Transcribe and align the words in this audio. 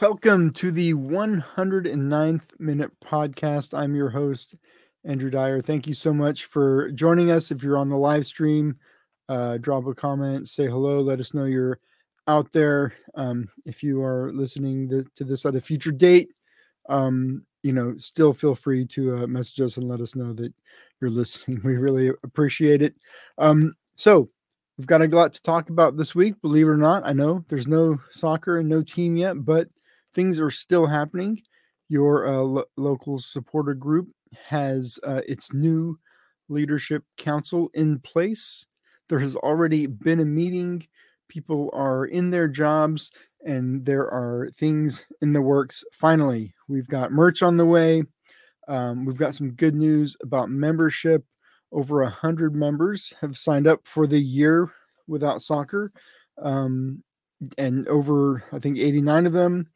Welcome 0.00 0.54
to 0.54 0.70
the 0.70 0.94
109th 0.94 2.58
minute 2.58 2.90
podcast. 3.04 3.78
I'm 3.78 3.94
your 3.94 4.08
host, 4.08 4.54
Andrew 5.04 5.28
Dyer. 5.28 5.60
Thank 5.60 5.86
you 5.86 5.92
so 5.92 6.14
much 6.14 6.46
for 6.46 6.90
joining 6.92 7.30
us. 7.30 7.50
If 7.50 7.62
you're 7.62 7.76
on 7.76 7.90
the 7.90 7.98
live 7.98 8.24
stream, 8.24 8.78
uh, 9.28 9.58
drop 9.58 9.86
a 9.86 9.94
comment, 9.94 10.48
say 10.48 10.68
hello, 10.68 11.00
let 11.00 11.20
us 11.20 11.34
know 11.34 11.44
you're 11.44 11.80
out 12.26 12.50
there. 12.50 12.94
Um, 13.14 13.50
if 13.66 13.82
you 13.82 14.02
are 14.02 14.32
listening 14.32 14.88
to, 14.88 15.04
to, 15.16 15.24
this 15.24 15.44
at 15.44 15.54
a 15.54 15.60
future 15.60 15.92
date, 15.92 16.30
um, 16.88 17.44
you 17.62 17.74
know, 17.74 17.94
still 17.98 18.32
feel 18.32 18.54
free 18.54 18.86
to 18.86 19.18
uh, 19.18 19.26
message 19.26 19.60
us 19.60 19.76
and 19.76 19.86
let 19.86 20.00
us 20.00 20.16
know 20.16 20.32
that 20.32 20.54
you're 21.02 21.10
listening. 21.10 21.60
We 21.64 21.76
really 21.76 22.08
appreciate 22.24 22.80
it. 22.80 22.94
Um, 23.36 23.74
so, 23.96 24.30
we've 24.78 24.86
got 24.86 25.02
a 25.02 25.08
lot 25.08 25.34
to 25.34 25.42
talk 25.42 25.68
about 25.68 25.98
this 25.98 26.14
week, 26.14 26.40
believe 26.40 26.68
it 26.68 26.70
or 26.70 26.78
not. 26.78 27.06
I 27.06 27.12
know 27.12 27.44
there's 27.48 27.68
no 27.68 28.00
soccer 28.12 28.60
and 28.60 28.68
no 28.68 28.82
team 28.82 29.14
yet, 29.14 29.44
but 29.44 29.68
things 30.14 30.40
are 30.40 30.50
still 30.50 30.86
happening. 30.86 31.42
Your 31.88 32.26
uh, 32.26 32.38
lo- 32.38 32.64
local 32.76 33.18
supporter 33.18 33.74
group 33.74 34.10
has 34.46 34.98
uh, 35.06 35.22
its 35.26 35.52
new 35.52 35.98
leadership 36.48 37.04
council 37.16 37.70
in 37.74 37.98
place. 38.00 38.66
There 39.08 39.18
has 39.18 39.36
already 39.36 39.86
been 39.86 40.20
a 40.20 40.24
meeting. 40.24 40.86
People 41.28 41.70
are 41.72 42.06
in 42.06 42.30
their 42.30 42.48
jobs, 42.48 43.10
and 43.44 43.84
there 43.84 44.08
are 44.10 44.50
things 44.56 45.04
in 45.20 45.32
the 45.32 45.42
works. 45.42 45.84
Finally, 45.92 46.54
we've 46.68 46.88
got 46.88 47.12
merch 47.12 47.42
on 47.42 47.56
the 47.56 47.66
way. 47.66 48.04
Um, 48.68 49.04
we've 49.04 49.18
got 49.18 49.34
some 49.34 49.52
good 49.52 49.74
news 49.74 50.16
about 50.22 50.50
membership. 50.50 51.24
Over 51.72 52.02
a 52.02 52.10
hundred 52.10 52.54
members 52.54 53.14
have 53.20 53.38
signed 53.38 53.66
up 53.66 53.86
for 53.86 54.06
the 54.06 54.20
year 54.20 54.68
without 55.06 55.42
soccer, 55.42 55.92
um, 56.40 57.02
and 57.58 57.86
over 57.88 58.44
I 58.52 58.58
think 58.58 58.78
89 58.78 59.26
of 59.26 59.32
them 59.32 59.66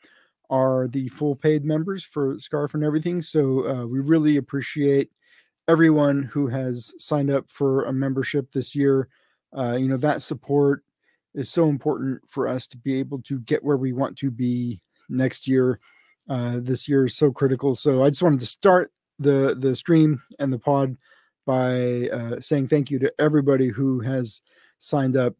are 0.51 0.89
the 0.89 1.09
full 1.09 1.35
paid 1.35 1.65
members 1.65 2.05
for 2.05 2.39
Scarf 2.39 2.75
and 2.75 2.85
everything. 2.85 3.23
So 3.23 3.67
uh, 3.67 3.87
we 3.87 4.01
really 4.01 4.37
appreciate 4.37 5.11
everyone 5.69 6.23
who 6.23 6.47
has 6.49 6.93
signed 6.99 7.31
up 7.31 7.49
for 7.49 7.85
a 7.85 7.93
membership 7.93 8.53
this 8.53 8.75
year. 8.75 9.09
Uh, 9.57 9.77
you 9.79 9.89
know, 9.89 9.97
that 9.97 10.23
support 10.23 10.83
is 11.35 11.51
so 11.51 11.69
important 11.69 12.21
for 12.29 12.47
us 12.47 12.67
to 12.69 12.77
be 12.77 12.99
able 12.99 13.21
to 13.23 13.41
get 13.41 13.65
where 13.65 13.77
we 13.77 13.93
want 13.93 14.17
to 14.19 14.31
be 14.31 14.81
next 15.09 15.49
year. 15.49 15.81
Uh, 16.29 16.59
this 16.61 16.89
year 16.89 17.07
is 17.07 17.17
so 17.17 17.31
critical. 17.31 17.75
So 17.75 18.03
I 18.03 18.11
just 18.11 18.23
wanted 18.23 18.41
to 18.41 18.47
start 18.47 18.91
the 19.19 19.57
the 19.59 19.77
stream 19.77 20.21
and 20.39 20.53
the 20.53 20.59
pod 20.59 20.97
by 21.47 22.09
uh, 22.09 22.41
saying 22.41 22.69
thank 22.69 22.91
you 22.91 22.99
to 22.99 23.13
everybody 23.19 23.69
who 23.69 24.01
has 24.01 24.41
signed 24.79 25.17
up. 25.17 25.35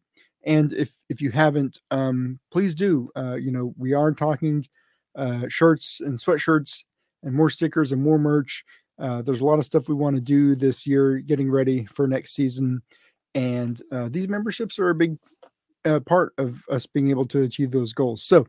And 0.45 0.71
if 0.73 0.91
if 1.09 1.21
you 1.21 1.31
haven't, 1.31 1.81
um, 1.91 2.39
please 2.51 2.75
do. 2.75 3.09
Uh, 3.15 3.35
you 3.35 3.51
know, 3.51 3.73
we 3.77 3.93
are 3.93 4.11
talking 4.11 4.65
uh, 5.15 5.43
shirts 5.47 6.01
and 6.01 6.17
sweatshirts 6.17 6.83
and 7.23 7.33
more 7.33 7.49
stickers 7.49 7.91
and 7.91 8.01
more 8.01 8.17
merch. 8.17 8.63
Uh, 8.97 9.21
there's 9.21 9.41
a 9.41 9.45
lot 9.45 9.59
of 9.59 9.65
stuff 9.65 9.89
we 9.89 9.95
want 9.95 10.15
to 10.15 10.21
do 10.21 10.55
this 10.55 10.87
year, 10.87 11.17
getting 11.19 11.51
ready 11.51 11.85
for 11.85 12.07
next 12.07 12.33
season. 12.33 12.81
And 13.33 13.81
uh, 13.91 14.07
these 14.09 14.27
memberships 14.27 14.79
are 14.79 14.89
a 14.89 14.95
big 14.95 15.17
uh, 15.83 15.99
part 15.99 16.33
of 16.37 16.63
us 16.69 16.85
being 16.85 17.09
able 17.09 17.25
to 17.27 17.41
achieve 17.41 17.71
those 17.71 17.93
goals. 17.93 18.23
So, 18.23 18.47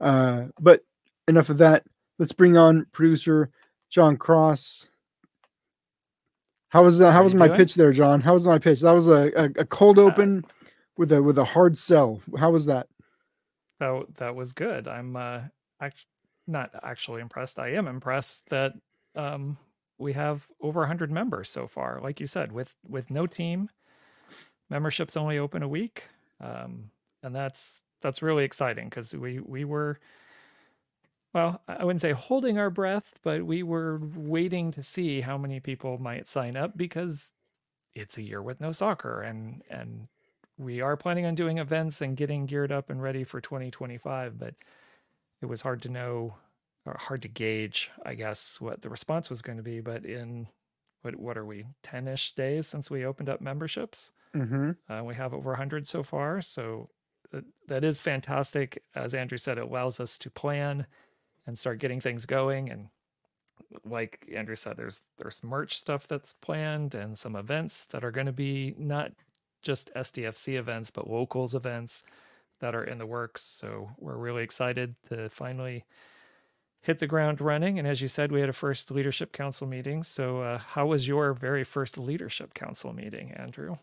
uh, 0.00 0.44
but 0.60 0.82
enough 1.26 1.48
of 1.48 1.58
that. 1.58 1.84
Let's 2.18 2.32
bring 2.32 2.56
on 2.56 2.86
producer 2.92 3.50
John 3.90 4.16
Cross. 4.16 4.88
How 6.70 6.84
was 6.84 6.98
that? 6.98 7.12
How, 7.12 7.22
was 7.22 7.34
my 7.34 7.46
doing? 7.46 7.58
pitch 7.58 7.74
there, 7.74 7.92
John? 7.92 8.20
How 8.20 8.34
was 8.34 8.46
my 8.46 8.58
pitch? 8.58 8.80
That 8.80 8.92
was 8.92 9.08
a, 9.08 9.32
a, 9.36 9.44
a 9.60 9.64
cold 9.64 9.98
uh, 9.98 10.02
open 10.02 10.44
with 10.98 11.12
a 11.12 11.22
with 11.22 11.38
a 11.38 11.44
hard 11.44 11.78
sell. 11.78 12.20
How 12.38 12.50
was 12.50 12.66
that? 12.66 12.88
That 13.80 14.04
that 14.16 14.34
was 14.34 14.52
good. 14.52 14.86
I'm 14.86 15.16
uh, 15.16 15.40
not 16.46 16.70
actually 16.82 17.20
impressed. 17.20 17.58
I 17.58 17.74
am 17.74 17.86
impressed 17.86 18.48
that 18.50 18.72
um, 19.14 19.58
we 19.98 20.14
have 20.14 20.46
over 20.60 20.80
100 20.80 21.10
members 21.10 21.48
so 21.48 21.66
far. 21.66 22.00
Like 22.02 22.20
you 22.20 22.26
said, 22.26 22.52
with 22.52 22.76
with 22.88 23.10
no 23.10 23.26
team, 23.26 23.68
memberships 24.70 25.16
only 25.16 25.38
open 25.38 25.62
a 25.62 25.68
week, 25.68 26.04
um, 26.40 26.90
and 27.22 27.34
that's 27.34 27.82
that's 28.00 28.22
really 28.22 28.44
exciting 28.44 28.88
because 28.88 29.14
we 29.14 29.40
we 29.40 29.64
were 29.64 29.98
well, 31.34 31.60
I 31.68 31.84
wouldn't 31.84 32.00
say 32.00 32.12
holding 32.12 32.58
our 32.58 32.70
breath, 32.70 33.12
but 33.22 33.44
we 33.44 33.62
were 33.62 34.00
waiting 34.16 34.70
to 34.72 34.82
see 34.82 35.20
how 35.20 35.36
many 35.36 35.60
people 35.60 35.98
might 35.98 36.26
sign 36.26 36.56
up 36.56 36.76
because 36.76 37.32
it's 37.94 38.16
a 38.16 38.22
year 38.22 38.42
with 38.42 38.60
no 38.60 38.72
soccer 38.72 39.20
and 39.20 39.62
and 39.70 40.08
we 40.56 40.80
are 40.80 40.96
planning 40.96 41.24
on 41.26 41.34
doing 41.34 41.58
events 41.58 42.00
and 42.00 42.16
getting 42.16 42.46
geared 42.46 42.72
up 42.72 42.90
and 42.90 43.00
ready 43.00 43.22
for 43.24 43.40
2025, 43.40 44.38
but 44.38 44.54
it 45.40 45.46
was 45.46 45.62
hard 45.62 45.82
to 45.82 45.88
know 45.88 46.34
or 46.86 46.96
hard 46.98 47.22
to 47.22 47.28
gauge, 47.28 47.90
I 48.04 48.14
guess, 48.14 48.60
what 48.60 48.82
the 48.82 48.88
response 48.88 49.30
was 49.30 49.42
going 49.42 49.58
to 49.58 49.62
be. 49.62 49.80
But 49.80 50.04
in 50.04 50.48
what 51.02 51.16
what 51.16 51.38
are 51.38 51.44
we, 51.44 51.66
ten 51.82 52.08
ish 52.08 52.34
days 52.34 52.66
since 52.66 52.90
we 52.90 53.04
opened 53.04 53.28
up 53.28 53.40
memberships? 53.40 54.10
Mm-hmm. 54.34 54.92
Uh, 54.92 55.04
we 55.04 55.14
have 55.14 55.32
over 55.34 55.54
hundred 55.54 55.86
so 55.86 56.02
far, 56.02 56.40
so 56.40 56.90
that, 57.32 57.44
that 57.66 57.84
is 57.84 58.00
fantastic. 58.00 58.82
As 58.94 59.14
Andrew 59.14 59.38
said, 59.38 59.58
it 59.58 59.64
allows 59.64 60.00
us 60.00 60.18
to 60.18 60.30
plan 60.30 60.86
and 61.46 61.58
start 61.58 61.78
getting 61.78 62.00
things 62.00 62.26
going. 62.26 62.70
And 62.70 62.88
like 63.84 64.28
Andrew 64.34 64.56
said, 64.56 64.76
there's 64.76 65.02
there's 65.18 65.44
merch 65.44 65.76
stuff 65.76 66.08
that's 66.08 66.34
planned 66.34 66.94
and 66.94 67.16
some 67.16 67.36
events 67.36 67.84
that 67.86 68.04
are 68.04 68.10
going 68.10 68.26
to 68.26 68.32
be 68.32 68.74
not 68.78 69.12
just 69.62 69.92
SDFC 69.94 70.54
events, 70.54 70.90
but 70.90 71.10
locals 71.10 71.54
events 71.54 72.02
that 72.60 72.74
are 72.74 72.84
in 72.84 72.98
the 72.98 73.06
works. 73.06 73.42
So 73.42 73.90
we're 73.98 74.16
really 74.16 74.42
excited 74.42 74.94
to 75.08 75.28
finally 75.28 75.84
hit 76.80 76.98
the 76.98 77.06
ground 77.06 77.40
running. 77.40 77.78
And 77.78 77.86
as 77.86 78.00
you 78.00 78.08
said, 78.08 78.32
we 78.32 78.40
had 78.40 78.48
a 78.48 78.54
first 78.54 78.90
leadership 78.90 79.32
council 79.32 79.66
meeting. 79.66 80.02
So, 80.02 80.42
uh, 80.42 80.58
how 80.58 80.86
was 80.86 81.08
your 81.08 81.34
very 81.34 81.64
first 81.64 81.98
leadership 81.98 82.54
council 82.54 82.92
meeting, 82.92 83.32
Andrew? 83.32 83.76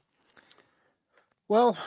Well, 1.47 1.77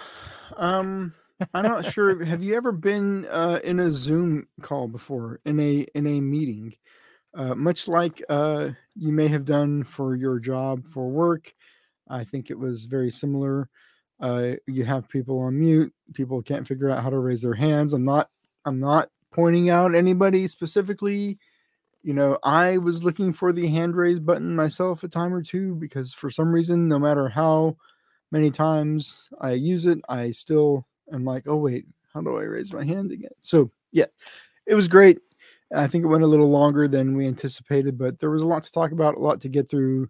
um, 0.56 1.14
I'm 1.52 1.64
not 1.64 1.92
sure. 1.92 2.24
Have 2.24 2.42
you 2.42 2.56
ever 2.56 2.72
been 2.72 3.26
uh, 3.26 3.60
in 3.64 3.80
a 3.80 3.90
Zoom 3.90 4.46
call 4.60 4.88
before 4.88 5.40
in 5.44 5.58
a 5.60 5.86
in 5.94 6.06
a 6.06 6.20
meeting? 6.20 6.74
Uh, 7.34 7.54
much 7.54 7.88
like 7.88 8.22
uh, 8.28 8.70
you 8.94 9.12
may 9.12 9.28
have 9.28 9.44
done 9.44 9.84
for 9.84 10.16
your 10.16 10.38
job 10.38 10.86
for 10.86 11.08
work, 11.08 11.52
I 12.08 12.24
think 12.24 12.50
it 12.50 12.58
was 12.58 12.86
very 12.86 13.10
similar. 13.10 13.68
Uh, 14.20 14.52
you 14.66 14.84
have 14.84 15.08
people 15.08 15.38
on 15.40 15.58
mute. 15.58 15.92
People 16.14 16.42
can't 16.42 16.66
figure 16.66 16.90
out 16.90 17.02
how 17.02 17.10
to 17.10 17.18
raise 17.18 17.42
their 17.42 17.54
hands. 17.54 17.92
I'm 17.92 18.04
not. 18.04 18.30
I'm 18.64 18.80
not 18.80 19.10
pointing 19.32 19.70
out 19.70 19.94
anybody 19.94 20.46
specifically. 20.48 21.38
You 22.02 22.14
know, 22.14 22.38
I 22.42 22.78
was 22.78 23.04
looking 23.04 23.32
for 23.32 23.52
the 23.52 23.66
hand 23.68 23.96
raise 23.96 24.20
button 24.20 24.54
myself 24.54 25.02
a 25.02 25.08
time 25.08 25.34
or 25.34 25.42
two 25.42 25.74
because 25.74 26.12
for 26.12 26.30
some 26.30 26.52
reason, 26.52 26.88
no 26.88 26.98
matter 26.98 27.28
how 27.28 27.76
many 28.30 28.50
times 28.50 29.28
I 29.40 29.52
use 29.52 29.86
it, 29.86 29.98
I 30.08 30.30
still 30.30 30.86
am 31.12 31.24
like, 31.24 31.44
oh 31.46 31.56
wait, 31.56 31.86
how 32.12 32.20
do 32.20 32.36
I 32.36 32.42
raise 32.42 32.72
my 32.72 32.84
hand 32.84 33.12
again? 33.12 33.30
So 33.40 33.70
yeah, 33.92 34.06
it 34.66 34.74
was 34.74 34.88
great. 34.88 35.18
I 35.74 35.86
think 35.86 36.04
it 36.04 36.08
went 36.08 36.24
a 36.24 36.28
little 36.28 36.50
longer 36.50 36.88
than 36.88 37.16
we 37.16 37.26
anticipated, 37.26 37.98
but 37.98 38.18
there 38.18 38.30
was 38.30 38.42
a 38.42 38.46
lot 38.46 38.62
to 38.62 38.72
talk 38.72 38.92
about, 38.92 39.16
a 39.16 39.20
lot 39.20 39.40
to 39.42 39.48
get 39.48 39.68
through, 39.68 40.08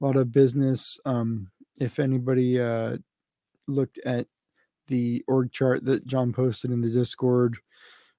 a 0.00 0.04
lot 0.04 0.16
of 0.16 0.32
business. 0.32 0.98
Um, 1.06 1.50
if 1.80 1.98
anybody 1.98 2.60
uh, 2.60 2.98
looked 3.68 3.98
at 4.04 4.26
the 4.88 5.22
org 5.28 5.52
chart 5.52 5.84
that 5.84 6.06
John 6.06 6.32
posted 6.32 6.70
in 6.70 6.80
the 6.80 6.88
Discord, 6.88 7.58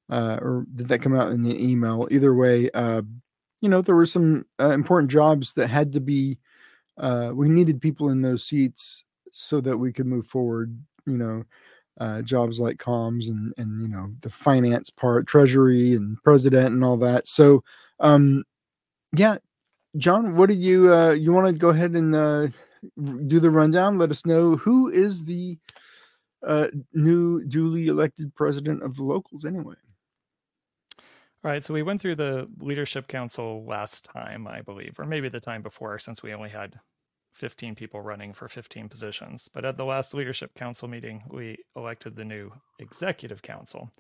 uh, 0.10 0.38
or 0.42 0.66
did 0.76 0.88
that 0.88 1.02
come 1.02 1.16
out 1.16 1.32
in 1.32 1.42
the 1.42 1.62
email? 1.62 2.08
Either 2.12 2.34
way, 2.34 2.70
uh, 2.72 3.02
you 3.62 3.70
know, 3.70 3.82
there 3.82 3.96
were 3.96 4.06
some 4.06 4.46
uh, 4.60 4.70
important 4.70 5.12
jobs 5.12 5.54
that 5.54 5.68
had 5.68 5.92
to 5.94 6.00
be, 6.00 6.38
uh, 6.98 7.32
we 7.34 7.50
needed 7.50 7.82
people 7.82 8.10
in 8.10 8.22
those 8.22 8.44
seats 8.44 9.04
so 9.32 9.60
that 9.62 9.78
we 9.78 9.92
could 9.92 10.06
move 10.06 10.28
forward, 10.28 10.78
you 11.06 11.18
know, 11.18 11.44
uh, 12.00 12.22
jobs 12.22 12.60
like 12.60 12.78
comms 12.78 13.28
and, 13.28 13.54
and, 13.58 13.82
you 13.82 13.88
know, 13.88 14.10
the 14.22 14.30
finance 14.30 14.90
part, 14.90 15.28
treasury 15.28 15.96
and 15.96 16.18
president 16.24 16.68
and 16.68 16.84
all 16.84 16.98
that. 16.98 17.28
So, 17.28 17.64
um, 18.00 18.44
yeah, 19.16 19.38
John, 19.98 20.38
what 20.38 20.50
did 20.50 20.60
you, 20.60 20.94
uh, 20.94 21.12
you 21.12 21.34
want 21.34 21.48
to 21.48 21.54
go 21.54 21.70
ahead 21.70 21.92
and, 21.96 22.16
do 23.28 23.40
the 23.40 23.50
rundown. 23.50 23.98
Let 23.98 24.12
us 24.12 24.26
know 24.26 24.56
who 24.56 24.90
is 24.90 25.26
the 25.26 25.58
uh, 26.46 26.68
new 26.94 27.44
duly 27.44 27.88
elected 27.88 28.36
president 28.36 28.84
of 28.84 28.96
the 28.96 29.04
locals 29.04 29.46
anyway. 29.46 29.76
All 31.42 31.52
right, 31.52 31.64
so 31.64 31.74
we 31.74 31.84
went 31.84 32.02
through 32.02 32.16
the 32.16 32.50
leadership 32.60 33.08
council 33.08 33.64
last 33.66 34.04
time, 34.04 34.46
I 34.46 34.62
believe, 34.62 35.00
or 35.00 35.06
maybe 35.06 35.30
the 35.30 35.40
time 35.40 35.62
before, 35.62 35.98
since 35.98 36.22
we 36.22 36.34
only 36.34 36.50
had 36.50 36.82
15 37.34 37.76
people 37.76 38.02
running 38.02 38.34
for 38.34 38.50
15 38.50 38.90
positions. 38.90 39.50
But 39.54 39.64
at 39.64 39.78
the 39.78 39.86
last 39.86 40.14
leadership 40.14 40.54
council 40.54 40.90
meeting, 40.90 41.24
we 41.30 41.58
elected 41.78 42.16
the 42.18 42.26
new 42.26 42.52
executive 42.78 43.42
council. 43.42 43.92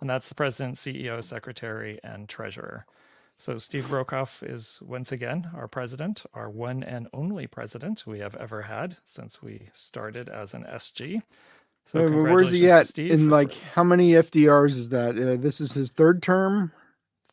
And 0.00 0.08
that's 0.08 0.28
the 0.28 0.34
president, 0.34 0.76
CEO, 0.76 1.22
secretary, 1.22 2.00
and 2.02 2.28
treasurer. 2.28 2.86
So 3.38 3.58
Steve 3.58 3.84
Brokoff 3.86 4.42
is 4.48 4.80
once 4.82 5.12
again 5.12 5.50
our 5.54 5.68
president, 5.68 6.24
our 6.34 6.48
one 6.48 6.82
and 6.82 7.08
only 7.12 7.46
president 7.46 8.06
we 8.06 8.20
have 8.20 8.34
ever 8.36 8.62
had 8.62 8.98
since 9.04 9.42
we 9.42 9.68
started 9.72 10.28
as 10.28 10.54
an 10.54 10.64
SG. 10.64 11.22
So 11.86 12.00
Uh, 12.00 12.10
where's 12.22 12.50
he 12.50 12.70
at? 12.70 12.86
Steve 12.86 13.12
In 13.12 13.30
like 13.30 13.54
how 13.74 13.84
many 13.84 14.12
FDRs 14.12 14.76
is 14.78 14.88
that? 14.90 15.18
Uh, 15.18 15.36
this 15.36 15.60
is 15.60 15.72
his 15.72 15.90
third 15.90 16.22
term. 16.22 16.72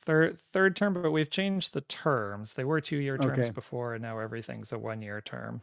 third 0.01 0.39
third 0.39 0.75
term, 0.75 0.93
but 0.95 1.11
we've 1.11 1.29
changed 1.29 1.73
the 1.73 1.81
terms. 1.81 2.53
They 2.53 2.65
were 2.65 2.81
two 2.81 2.97
year 2.97 3.17
terms 3.17 3.37
Okay. 3.37 3.51
before, 3.51 3.93
and 3.93 4.01
now 4.01 4.19
everything's 4.19 4.71
a 4.71 4.79
one 4.79 5.01
year 5.01 5.21
term. 5.21 5.61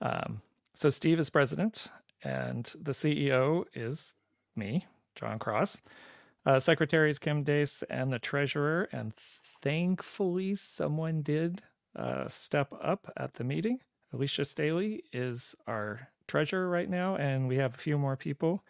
Um, 0.00 0.42
so 0.74 0.90
Steve 0.90 1.18
is 1.20 1.30
president, 1.30 1.88
and 2.22 2.66
the 2.80 2.92
CEO 2.92 3.66
is 3.74 4.14
me, 4.56 4.86
John 5.16 5.38
Cross. 5.38 5.82
Uh, 6.46 6.60
Secretary 6.60 7.10
is 7.10 7.18
Kim 7.18 7.44
Dace, 7.44 7.82
and 7.90 8.12
the 8.12 8.18
treasurer. 8.18 8.88
And 8.92 9.12
thankfully, 9.62 10.54
someone 10.54 11.22
did 11.22 11.62
uh, 11.96 12.28
step 12.28 12.72
up 12.82 13.12
at 13.16 13.34
the 13.34 13.44
meeting. 13.44 13.80
Alicia 14.12 14.44
Staley 14.44 15.04
is 15.12 15.54
our 15.66 16.08
treasurer 16.26 16.68
right 16.68 16.88
now, 16.88 17.16
and 17.16 17.48
we 17.48 17.56
have 17.56 17.74
a 17.74 17.78
few 17.78 17.98
more 17.98 18.16
people 18.16 18.64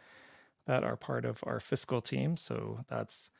that 0.66 0.84
are 0.84 0.96
part 0.96 1.24
of 1.24 1.40
our 1.44 1.60
fiscal 1.60 2.00
team. 2.00 2.36
So 2.36 2.80
that's 2.88 3.30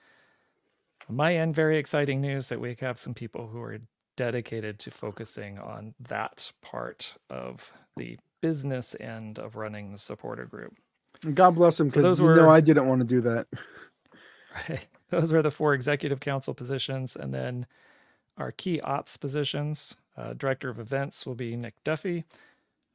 my 1.08 1.34
end, 1.36 1.54
very 1.54 1.78
exciting 1.78 2.20
news 2.20 2.48
that 2.48 2.60
we 2.60 2.76
have 2.80 2.98
some 2.98 3.14
people 3.14 3.48
who 3.48 3.60
are 3.62 3.78
dedicated 4.16 4.78
to 4.80 4.90
focusing 4.90 5.58
on 5.58 5.94
that 6.00 6.52
part 6.62 7.14
of 7.30 7.72
the 7.96 8.18
business 8.40 8.94
end 9.00 9.38
of 9.38 9.56
running 9.56 9.92
the 9.92 9.98
supporter 9.98 10.44
group. 10.46 10.74
God 11.34 11.52
bless 11.56 11.80
him 11.80 11.90
So 11.90 12.00
because 12.00 12.02
those 12.02 12.20
you 12.20 12.26
know 12.34 12.50
I 12.50 12.60
didn't 12.60 12.86
want 12.88 13.00
to 13.00 13.06
do 13.06 13.20
that. 13.22 13.46
Right. 14.54 14.86
Those 15.10 15.32
are 15.32 15.42
the 15.42 15.50
four 15.50 15.74
executive 15.74 16.20
council 16.20 16.54
positions. 16.54 17.16
And 17.16 17.32
then 17.32 17.66
our 18.36 18.52
key 18.52 18.80
ops 18.80 19.16
positions 19.16 19.96
uh, 20.18 20.32
director 20.32 20.68
of 20.68 20.80
events 20.80 21.24
will 21.24 21.36
be 21.36 21.56
Nick 21.56 21.82
Duffy. 21.84 22.24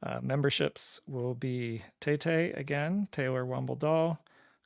Uh, 0.02 0.18
memberships 0.20 1.00
will 1.06 1.34
be 1.34 1.82
Tay 1.98 2.18
Tay 2.18 2.52
again, 2.52 3.08
Taylor 3.10 3.44
Wumbledall. 3.44 4.18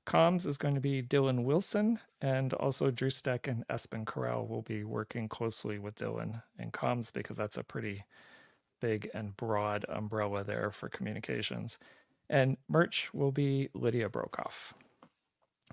Comms 0.04 0.44
is 0.46 0.58
going 0.58 0.74
to 0.74 0.80
be 0.80 1.02
Dylan 1.02 1.44
Wilson, 1.44 2.00
and 2.20 2.52
also 2.54 2.90
Drew 2.90 3.10
Steck 3.10 3.46
and 3.46 3.66
Espen 3.68 4.06
Corral 4.06 4.46
will 4.46 4.62
be 4.62 4.82
working 4.82 5.28
closely 5.28 5.78
with 5.78 5.94
Dylan 5.94 6.42
in 6.58 6.72
comms 6.72 7.12
because 7.12 7.36
that's 7.36 7.58
a 7.58 7.62
pretty 7.62 8.04
big 8.80 9.10
and 9.14 9.36
broad 9.36 9.84
umbrella 9.88 10.42
there 10.42 10.70
for 10.70 10.88
communications. 10.88 11.78
And 12.28 12.56
merch 12.68 13.12
will 13.14 13.32
be 13.32 13.68
Lydia 13.74 14.08
Brokoff. 14.08 14.72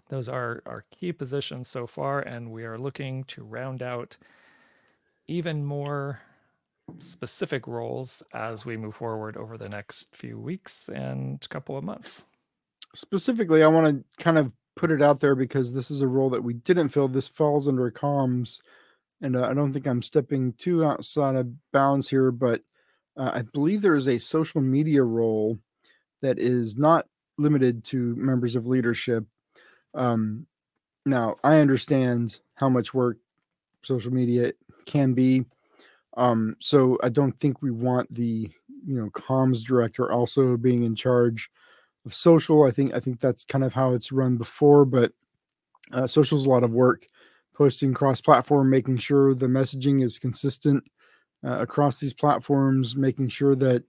Those 0.09 0.29
are 0.29 0.61
our 0.65 0.85
key 0.91 1.11
positions 1.11 1.67
so 1.67 1.87
far, 1.87 2.19
and 2.19 2.51
we 2.51 2.63
are 2.63 2.77
looking 2.77 3.23
to 3.25 3.43
round 3.43 3.81
out 3.81 4.17
even 5.27 5.65
more 5.65 6.21
specific 6.99 7.67
roles 7.67 8.21
as 8.33 8.65
we 8.65 8.77
move 8.77 8.95
forward 8.95 9.35
over 9.35 9.57
the 9.57 9.69
next 9.69 10.15
few 10.15 10.39
weeks 10.39 10.87
and 10.87 11.47
couple 11.49 11.77
of 11.77 11.83
months. 11.83 12.25
Specifically, 12.93 13.63
I 13.63 13.67
want 13.67 13.87
to 13.87 14.23
kind 14.23 14.37
of 14.37 14.51
put 14.75 14.91
it 14.91 15.01
out 15.01 15.19
there 15.19 15.35
because 15.35 15.73
this 15.73 15.89
is 15.89 16.01
a 16.01 16.07
role 16.07 16.29
that 16.29 16.43
we 16.43 16.53
didn't 16.53 16.89
fill. 16.89 17.07
This 17.07 17.27
falls 17.27 17.67
under 17.67 17.89
comms, 17.91 18.59
and 19.21 19.35
uh, 19.35 19.47
I 19.47 19.53
don't 19.53 19.73
think 19.73 19.87
I'm 19.87 20.01
stepping 20.01 20.53
too 20.53 20.85
outside 20.85 21.35
of 21.35 21.51
bounds 21.71 22.09
here, 22.09 22.31
but 22.31 22.61
uh, 23.17 23.31
I 23.33 23.41
believe 23.41 23.81
there 23.81 23.95
is 23.95 24.07
a 24.07 24.19
social 24.19 24.61
media 24.61 25.03
role 25.03 25.57
that 26.21 26.37
is 26.39 26.77
not 26.77 27.07
limited 27.37 27.83
to 27.85 28.15
members 28.15 28.55
of 28.55 28.67
leadership. 28.67 29.25
Um, 29.95 30.45
now, 31.05 31.35
I 31.43 31.59
understand 31.59 32.39
how 32.55 32.69
much 32.69 32.93
work 32.93 33.17
social 33.83 34.11
media 34.11 34.53
can 34.85 35.13
be. 35.13 35.45
Um, 36.17 36.55
so 36.59 36.97
I 37.03 37.09
don't 37.09 37.37
think 37.39 37.61
we 37.61 37.71
want 37.71 38.13
the 38.13 38.49
you 38.85 38.95
know 38.95 39.09
comms 39.11 39.63
director 39.63 40.11
also 40.11 40.57
being 40.57 40.83
in 40.83 40.95
charge 40.95 41.49
of 42.05 42.13
social. 42.13 42.63
I 42.63 42.71
think 42.71 42.93
I 42.93 42.99
think 42.99 43.19
that's 43.19 43.43
kind 43.45 43.63
of 43.63 43.73
how 43.73 43.93
it's 43.93 44.11
run 44.11 44.37
before, 44.37 44.85
but 44.85 45.11
uh, 45.91 46.07
social 46.07 46.37
is 46.37 46.45
a 46.45 46.49
lot 46.49 46.63
of 46.63 46.71
work. 46.71 47.05
Posting 47.53 47.93
cross-platform, 47.93 48.69
making 48.69 48.97
sure 48.97 49.33
the 49.33 49.45
messaging 49.45 50.03
is 50.03 50.19
consistent 50.19 50.83
uh, 51.45 51.59
across 51.59 51.99
these 52.01 52.13
platforms, 52.13 52.97
making 52.97 53.29
sure 53.29 53.55
that 53.55 53.83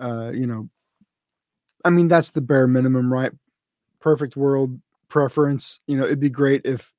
uh, 0.00 0.30
you 0.30 0.46
know. 0.46 0.68
I 1.84 1.90
mean, 1.90 2.08
that's 2.08 2.30
the 2.30 2.40
bare 2.40 2.66
minimum, 2.66 3.12
right? 3.12 3.32
Perfect 4.00 4.36
world 4.36 4.80
preference. 5.08 5.80
You 5.86 5.96
know, 5.96 6.04
it'd 6.04 6.20
be 6.20 6.30
great 6.30 6.62
if 6.64 6.92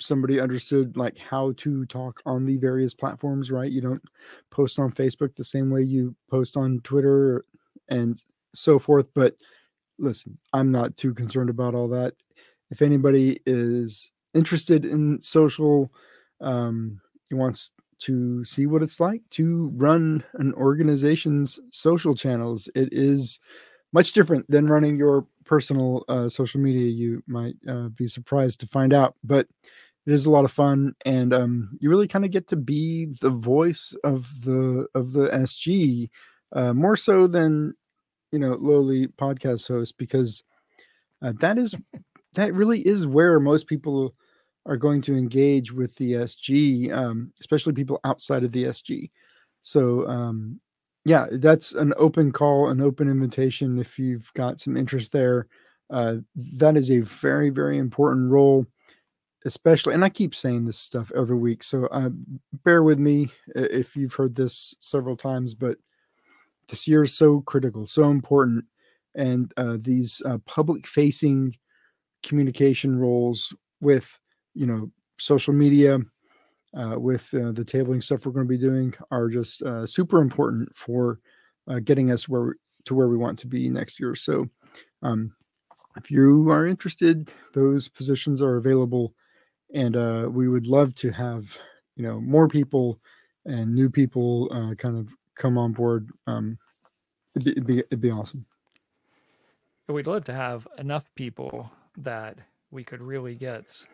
somebody 0.00 0.40
understood 0.40 0.96
like 0.96 1.16
how 1.18 1.52
to 1.58 1.86
talk 1.86 2.20
on 2.26 2.44
the 2.44 2.56
various 2.56 2.94
platforms, 2.94 3.50
right? 3.50 3.70
You 3.70 3.80
don't 3.80 4.02
post 4.50 4.78
on 4.78 4.92
Facebook 4.92 5.34
the 5.36 5.44
same 5.44 5.70
way 5.70 5.82
you 5.82 6.14
post 6.30 6.56
on 6.56 6.80
Twitter 6.82 7.44
and 7.88 8.20
so 8.54 8.78
forth. 8.78 9.06
But 9.14 9.36
listen, 9.98 10.38
I'm 10.52 10.72
not 10.72 10.96
too 10.96 11.14
concerned 11.14 11.50
about 11.50 11.74
all 11.74 11.88
that. 11.88 12.14
If 12.70 12.82
anybody 12.82 13.40
is 13.46 14.12
interested 14.34 14.84
in 14.84 15.20
social, 15.20 15.92
um, 16.40 17.00
wants 17.30 17.72
to 18.00 18.44
see 18.44 18.66
what 18.66 18.82
it's 18.82 19.00
like 19.00 19.22
to 19.30 19.70
run 19.74 20.24
an 20.34 20.52
organization's 20.54 21.60
social 21.70 22.14
channels, 22.14 22.68
it 22.74 22.88
is 22.92 23.38
much 23.92 24.12
different 24.12 24.50
than 24.50 24.66
running 24.66 24.96
your 24.96 25.26
personal 25.44 26.04
uh, 26.08 26.28
social 26.28 26.60
media. 26.60 26.88
You 26.88 27.22
might 27.26 27.54
uh, 27.68 27.88
be 27.88 28.06
surprised 28.06 28.60
to 28.60 28.66
find 28.66 28.92
out, 28.92 29.14
but 29.24 29.46
it 30.06 30.12
is 30.12 30.26
a 30.26 30.30
lot 30.30 30.44
of 30.44 30.52
fun, 30.52 30.94
and 31.04 31.32
um, 31.32 31.78
you 31.80 31.88
really 31.88 32.08
kind 32.08 32.24
of 32.24 32.30
get 32.30 32.48
to 32.48 32.56
be 32.56 33.06
the 33.20 33.30
voice 33.30 33.94
of 34.04 34.28
the 34.42 34.86
of 34.94 35.12
the 35.12 35.28
SG 35.28 36.10
uh, 36.52 36.72
more 36.72 36.96
so 36.96 37.26
than 37.26 37.74
you 38.32 38.38
know 38.38 38.56
lowly 38.60 39.06
podcast 39.06 39.68
host 39.68 39.96
because 39.98 40.42
uh, 41.22 41.32
that 41.40 41.58
is 41.58 41.74
that 42.34 42.54
really 42.54 42.86
is 42.86 43.06
where 43.06 43.38
most 43.38 43.66
people 43.66 44.14
are 44.66 44.76
going 44.76 45.02
to 45.02 45.16
engage 45.16 45.72
with 45.72 45.94
the 45.96 46.12
SG, 46.12 46.92
um, 46.92 47.32
especially 47.40 47.72
people 47.72 48.00
outside 48.04 48.44
of 48.44 48.52
the 48.52 48.64
SG. 48.64 49.10
So 49.62 50.06
um, 50.08 50.60
yeah, 51.04 51.26
that's 51.32 51.72
an 51.72 51.94
open 51.96 52.32
call, 52.32 52.68
an 52.68 52.80
open 52.80 53.08
invitation. 53.08 53.78
If 53.78 53.98
you've 53.98 54.32
got 54.34 54.60
some 54.60 54.76
interest 54.76 55.12
there, 55.12 55.46
uh, 55.92 56.16
that 56.34 56.76
is 56.76 56.90
a 56.90 57.00
very 57.00 57.50
very 57.50 57.76
important 57.78 58.30
role 58.30 58.66
especially 59.44 59.92
and 59.92 60.04
i 60.04 60.08
keep 60.08 60.34
saying 60.34 60.64
this 60.64 60.78
stuff 60.78 61.12
every 61.14 61.36
week 61.36 61.62
so 61.62 61.86
uh, 61.86 62.08
bear 62.64 62.82
with 62.82 62.98
me 62.98 63.28
if 63.54 63.94
you've 63.94 64.14
heard 64.14 64.34
this 64.34 64.74
several 64.80 65.16
times 65.16 65.54
but 65.54 65.76
this 66.68 66.88
year 66.88 67.04
is 67.04 67.14
so 67.14 67.40
critical 67.42 67.86
so 67.86 68.04
important 68.04 68.64
and 69.14 69.52
uh, 69.58 69.76
these 69.80 70.22
uh, 70.24 70.38
public 70.46 70.86
facing 70.86 71.54
communication 72.22 72.98
roles 72.98 73.54
with 73.80 74.18
you 74.54 74.66
know 74.66 74.90
social 75.18 75.52
media 75.52 75.98
uh, 76.76 76.98
with 76.98 77.32
uh, 77.34 77.52
the 77.52 77.64
tabling 77.64 78.02
stuff 78.02 78.24
we're 78.24 78.32
going 78.32 78.46
to 78.46 78.48
be 78.48 78.58
doing 78.58 78.94
are 79.10 79.28
just 79.28 79.62
uh, 79.62 79.86
super 79.86 80.20
important 80.20 80.74
for 80.74 81.20
uh, 81.68 81.78
getting 81.80 82.10
us 82.10 82.28
where 82.28 82.56
to 82.84 82.94
where 82.94 83.08
we 83.08 83.16
want 83.16 83.38
to 83.38 83.46
be 83.46 83.68
next 83.68 84.00
year 84.00 84.14
so 84.14 84.48
um, 85.02 85.32
if 85.96 86.10
you 86.10 86.50
are 86.50 86.66
interested 86.66 87.32
those 87.54 87.88
positions 87.88 88.42
are 88.42 88.56
available 88.56 89.14
and 89.74 89.96
uh, 89.96 90.28
we 90.30 90.48
would 90.48 90.66
love 90.66 90.94
to 90.94 91.10
have 91.10 91.56
you 91.96 92.02
know 92.02 92.20
more 92.20 92.48
people 92.48 93.00
and 93.44 93.74
new 93.74 93.90
people 93.90 94.48
uh, 94.52 94.74
kind 94.74 94.96
of 94.96 95.12
come 95.34 95.58
on 95.58 95.72
board. 95.72 96.10
Um, 96.26 96.58
it'd, 97.34 97.44
be, 97.44 97.50
it'd 97.52 97.66
be 97.66 97.78
it'd 97.78 98.00
be 98.00 98.10
awesome. 98.10 98.46
We'd 99.88 100.06
love 100.06 100.24
to 100.24 100.32
have 100.32 100.66
enough 100.78 101.04
people 101.14 101.70
that 101.98 102.38
we 102.70 102.84
could 102.84 103.02
really 103.02 103.34
get 103.34 103.84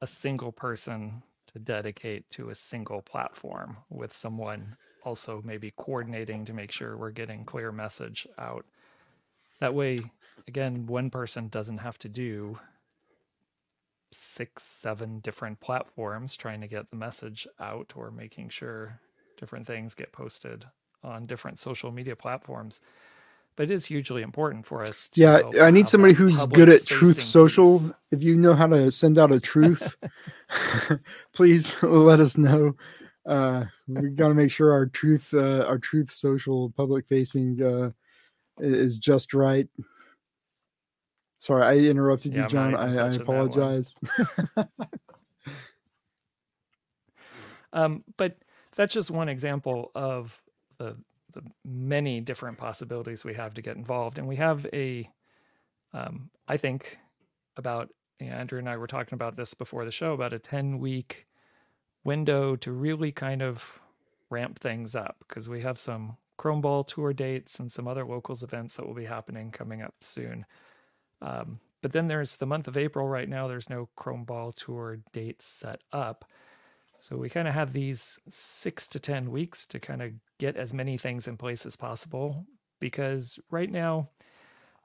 a 0.00 0.06
single 0.06 0.52
person 0.52 1.22
to 1.52 1.58
dedicate 1.58 2.30
to 2.30 2.50
a 2.50 2.54
single 2.54 3.02
platform 3.02 3.78
with 3.90 4.12
someone 4.12 4.76
also 5.04 5.42
maybe 5.44 5.72
coordinating 5.76 6.44
to 6.44 6.52
make 6.52 6.72
sure 6.72 6.96
we're 6.96 7.10
getting 7.10 7.44
clear 7.44 7.72
message 7.72 8.26
out. 8.38 8.64
That 9.60 9.74
way, 9.74 10.00
again, 10.48 10.86
one 10.86 11.10
person 11.10 11.48
doesn't 11.48 11.78
have 11.78 11.98
to 12.00 12.08
do 12.08 12.58
six, 14.10 14.62
seven 14.62 15.20
different 15.20 15.60
platforms 15.60 16.36
trying 16.36 16.60
to 16.60 16.66
get 16.66 16.90
the 16.90 16.96
message 16.96 17.46
out 17.58 17.92
or 17.96 18.10
making 18.10 18.50
sure 18.50 19.00
different 19.38 19.66
things 19.66 19.94
get 19.94 20.12
posted 20.12 20.66
on 21.02 21.26
different 21.26 21.58
social 21.58 21.90
media 21.90 22.14
platforms. 22.14 22.80
But 23.56 23.64
it 23.64 23.70
is 23.70 23.86
hugely 23.86 24.22
important 24.22 24.64
for 24.66 24.82
us. 24.82 25.10
Yeah, 25.14 25.42
I 25.60 25.70
need 25.70 25.86
somebody 25.86 26.14
who's 26.14 26.46
good 26.46 26.68
at 26.70 26.86
Truth 26.86 27.22
Social. 27.22 27.80
piece. 27.80 27.90
If 28.10 28.22
you 28.22 28.36
know 28.36 28.54
how 28.54 28.66
to 28.66 28.90
send 28.90 29.18
out 29.18 29.30
a 29.30 29.40
truth, 29.40 29.96
please 31.34 31.74
let 31.82 32.20
us 32.20 32.38
know. 32.38 32.74
Uh, 33.26 33.64
we 33.86 34.10
got 34.10 34.28
to 34.28 34.34
make 34.34 34.50
sure 34.50 34.72
our 34.72 34.86
truth, 34.86 35.32
uh, 35.34 35.64
our 35.66 35.78
Truth 35.78 36.10
Social 36.10 36.70
public 36.70 37.06
facing 37.06 37.62
uh, 37.62 37.90
is 38.58 38.98
just 38.98 39.34
right. 39.34 39.68
Sorry, 41.38 41.62
I 41.64 41.76
interrupted 41.88 42.34
Yeah, 42.34 42.42
you, 42.42 42.48
John. 42.48 42.74
I, 42.74 42.90
I 42.90 42.92
touching 42.94 43.18
that 43.18 43.26
one. 43.28 43.36
apologize. 43.36 43.94
Um, 47.72 48.04
but 48.16 48.36
that's 48.76 48.92
just 48.92 49.10
one 49.10 49.28
example 49.28 49.90
of 49.94 50.38
the 50.78 50.96
the 51.32 51.42
many 51.64 52.20
different 52.20 52.58
possibilities 52.58 53.24
we 53.24 53.34
have 53.34 53.54
to 53.54 53.62
get 53.62 53.76
involved, 53.76 54.18
and 54.18 54.28
we 54.28 54.36
have 54.36 54.66
a 54.72 55.08
um, 55.92 56.30
I 56.48 56.56
think 56.56 56.98
about 57.56 57.90
you 58.18 58.30
know, 58.30 58.36
Andrew 58.36 58.58
and 58.58 58.68
I 58.68 58.76
were 58.76 58.86
talking 58.86 59.14
about 59.14 59.36
this 59.36 59.54
before 59.54 59.84
the 59.84 59.90
show 59.90 60.12
about 60.12 60.32
a 60.32 60.38
10 60.38 60.78
week 60.78 61.26
window 62.04 62.56
to 62.56 62.72
really 62.72 63.12
kind 63.12 63.42
of 63.42 63.80
ramp 64.30 64.58
things 64.58 64.94
up 64.94 65.16
because 65.26 65.48
we 65.48 65.60
have 65.60 65.78
some 65.78 66.16
Chrome 66.36 66.60
Ball 66.60 66.84
tour 66.84 67.12
dates 67.12 67.58
and 67.60 67.70
some 67.70 67.86
other 67.86 68.04
locals 68.04 68.42
events 68.42 68.76
that 68.76 68.86
will 68.86 68.94
be 68.94 69.04
happening 69.04 69.50
coming 69.50 69.82
up 69.82 69.94
soon. 70.00 70.46
Um, 71.20 71.60
but 71.82 71.92
then 71.92 72.08
there's 72.08 72.36
the 72.36 72.46
month 72.46 72.68
of 72.68 72.76
April 72.76 73.08
right 73.08 73.28
now, 73.28 73.48
there's 73.48 73.70
no 73.70 73.88
Chrome 73.96 74.24
Ball 74.24 74.52
tour 74.52 74.98
dates 75.12 75.44
set 75.44 75.82
up. 75.92 76.24
So 77.02 77.16
we 77.16 77.28
kind 77.28 77.48
of 77.48 77.54
have 77.54 77.72
these 77.72 78.20
six 78.28 78.86
to 78.86 79.00
10 79.00 79.32
weeks 79.32 79.66
to 79.66 79.80
kind 79.80 80.02
of 80.02 80.12
get 80.38 80.56
as 80.56 80.72
many 80.72 80.96
things 80.96 81.26
in 81.26 81.36
place 81.36 81.66
as 81.66 81.74
possible 81.74 82.46
because 82.78 83.40
right 83.50 83.68
now, 83.68 84.10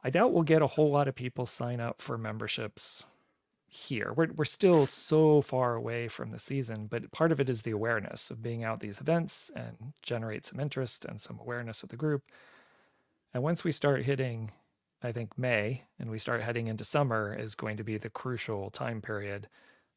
I 0.03 0.09
doubt 0.09 0.33
we'll 0.33 0.41
get 0.41 0.63
a 0.63 0.67
whole 0.67 0.89
lot 0.89 1.07
of 1.07 1.13
people 1.13 1.45
sign 1.45 1.79
up 1.79 2.01
for 2.01 2.17
memberships 2.17 3.03
here. 3.67 4.13
We're, 4.17 4.29
we're 4.35 4.45
still 4.45 4.87
so 4.87 5.41
far 5.41 5.75
away 5.75 6.07
from 6.07 6.31
the 6.31 6.39
season, 6.39 6.87
but 6.89 7.11
part 7.11 7.31
of 7.31 7.39
it 7.39 7.51
is 7.51 7.61
the 7.61 7.69
awareness 7.69 8.31
of 8.31 8.41
being 8.41 8.63
out 8.63 8.79
these 8.79 8.99
events 8.99 9.51
and 9.55 9.93
generate 10.01 10.43
some 10.43 10.59
interest 10.59 11.05
and 11.05 11.21
some 11.21 11.37
awareness 11.39 11.83
of 11.83 11.89
the 11.89 11.97
group. 11.97 12.23
And 13.31 13.43
once 13.43 13.63
we 13.63 13.71
start 13.71 14.05
hitting, 14.05 14.49
I 15.03 15.11
think 15.11 15.37
May 15.37 15.83
and 15.99 16.09
we 16.09 16.17
start 16.17 16.41
heading 16.41 16.65
into 16.65 16.83
summer 16.83 17.37
is 17.39 17.53
going 17.53 17.77
to 17.77 17.83
be 17.83 17.99
the 17.99 18.09
crucial 18.09 18.71
time 18.71 19.03
period 19.03 19.49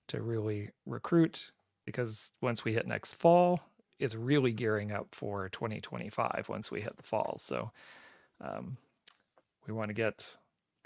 to 0.09 0.21
really 0.21 0.69
recruit 0.85 1.51
because 1.85 2.33
once 2.41 2.65
we 2.65 2.73
hit 2.73 2.87
next 2.87 3.15
fall, 3.15 3.61
it's 3.99 4.15
really 4.15 4.53
gearing 4.53 4.93
up 4.93 5.09
for 5.13 5.49
2025 5.51 6.47
once 6.49 6.71
we 6.71 6.81
hit 6.81 6.97
the 6.97 7.03
fall. 7.03 7.37
So 7.39 7.71
um, 8.41 8.77
we 9.67 9.75
want 9.75 9.89
to 9.89 9.95
get 9.95 10.37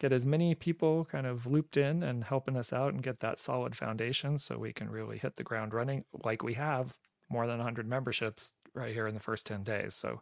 get 0.00 0.12
as 0.12 0.26
many 0.26 0.54
people 0.54 1.04
kind 1.04 1.26
of 1.26 1.46
looped 1.46 1.76
in 1.76 2.02
and 2.02 2.24
helping 2.24 2.56
us 2.56 2.72
out 2.72 2.92
and 2.92 3.02
get 3.02 3.20
that 3.20 3.38
solid 3.38 3.76
foundation 3.76 4.36
so 4.38 4.58
we 4.58 4.72
can 4.72 4.90
really 4.90 5.18
hit 5.18 5.36
the 5.36 5.42
ground 5.44 5.72
running 5.72 6.04
like 6.24 6.42
we 6.42 6.54
have 6.54 6.94
more 7.28 7.46
than 7.46 7.58
100 7.58 7.86
memberships 7.86 8.52
right 8.74 8.92
here 8.92 9.06
in 9.06 9.14
the 9.14 9.20
first 9.20 9.46
10 9.46 9.62
days 9.62 9.94
so 9.94 10.20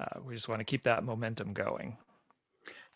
uh, 0.00 0.18
we 0.24 0.34
just 0.34 0.48
want 0.48 0.58
to 0.58 0.64
keep 0.64 0.82
that 0.82 1.04
momentum 1.04 1.52
going 1.52 1.96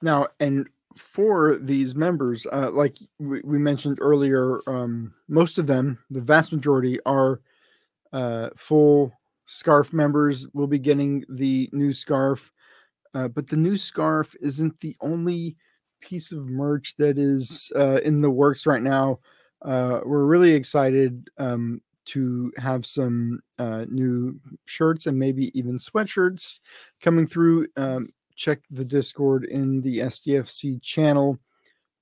now 0.03 0.27
and 0.41 0.69
for 0.97 1.57
these 1.57 1.95
members 1.95 2.47
uh, 2.53 2.71
like 2.73 2.97
we, 3.19 3.41
we, 3.45 3.59
mentioned 3.59 3.99
earlier 4.01 4.61
um, 4.67 5.15
most 5.29 5.59
of 5.59 5.67
them 5.67 5.99
the 6.11 6.21
vast 6.21 6.53
majority 6.53 6.99
are 7.07 7.41
uh, 8.13 8.49
full 8.57 9.13
scarf 9.47 9.93
members 9.93 10.49
will 10.55 10.67
be 10.67 10.79
getting 10.79 11.25
the 11.29 11.69
new 11.73 11.93
scarf 11.93 12.51
uh, 13.15 13.29
but 13.29 13.49
the 13.49 13.57
new 13.57 13.77
scarf 13.77 14.35
isn't 14.41 14.79
the 14.81 14.97
only 15.01 15.57
piece 16.01 16.33
of 16.33 16.47
merch 16.47 16.95
that 16.97 17.19
is 17.19 17.73
uh, 17.77 18.01
in 18.05 18.21
the 18.21 18.31
works 18.31 18.67
right 18.67 18.83
now. 18.83 19.19
Uh, 19.63 20.01
we're 20.05 20.25
really 20.25 20.53
excited 20.53 21.29
um, 21.39 21.81
to 22.05 22.53
have 22.57 22.87
some 22.87 23.41
uh, 23.59 23.85
new 23.89 24.39
shirts 24.67 25.07
and 25.07 25.19
maybe 25.19 25.57
even 25.59 25.77
sweatshirts 25.77 26.61
coming 27.01 27.27
through. 27.27 27.67
Um, 27.77 28.09
check 28.39 28.61
the 28.71 28.85
Discord 28.85 29.45
in 29.45 29.83
the 29.83 29.99
SDFC 29.99 30.81
channel. 30.81 31.39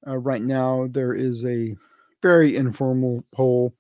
Uh, 0.07 0.19
right 0.19 0.43
now, 0.43 0.87
there 0.91 1.15
is 1.15 1.45
a 1.45 1.75
very 2.23 2.57
informal 2.57 3.25
poll. 3.33 3.75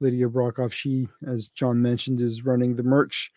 Lydia 0.00 0.28
Brockhoff, 0.28 0.72
she, 0.72 1.08
as 1.26 1.48
John 1.48 1.82
mentioned, 1.82 2.20
is 2.20 2.44
running 2.44 2.76
the 2.76 2.82
merch 2.82 3.32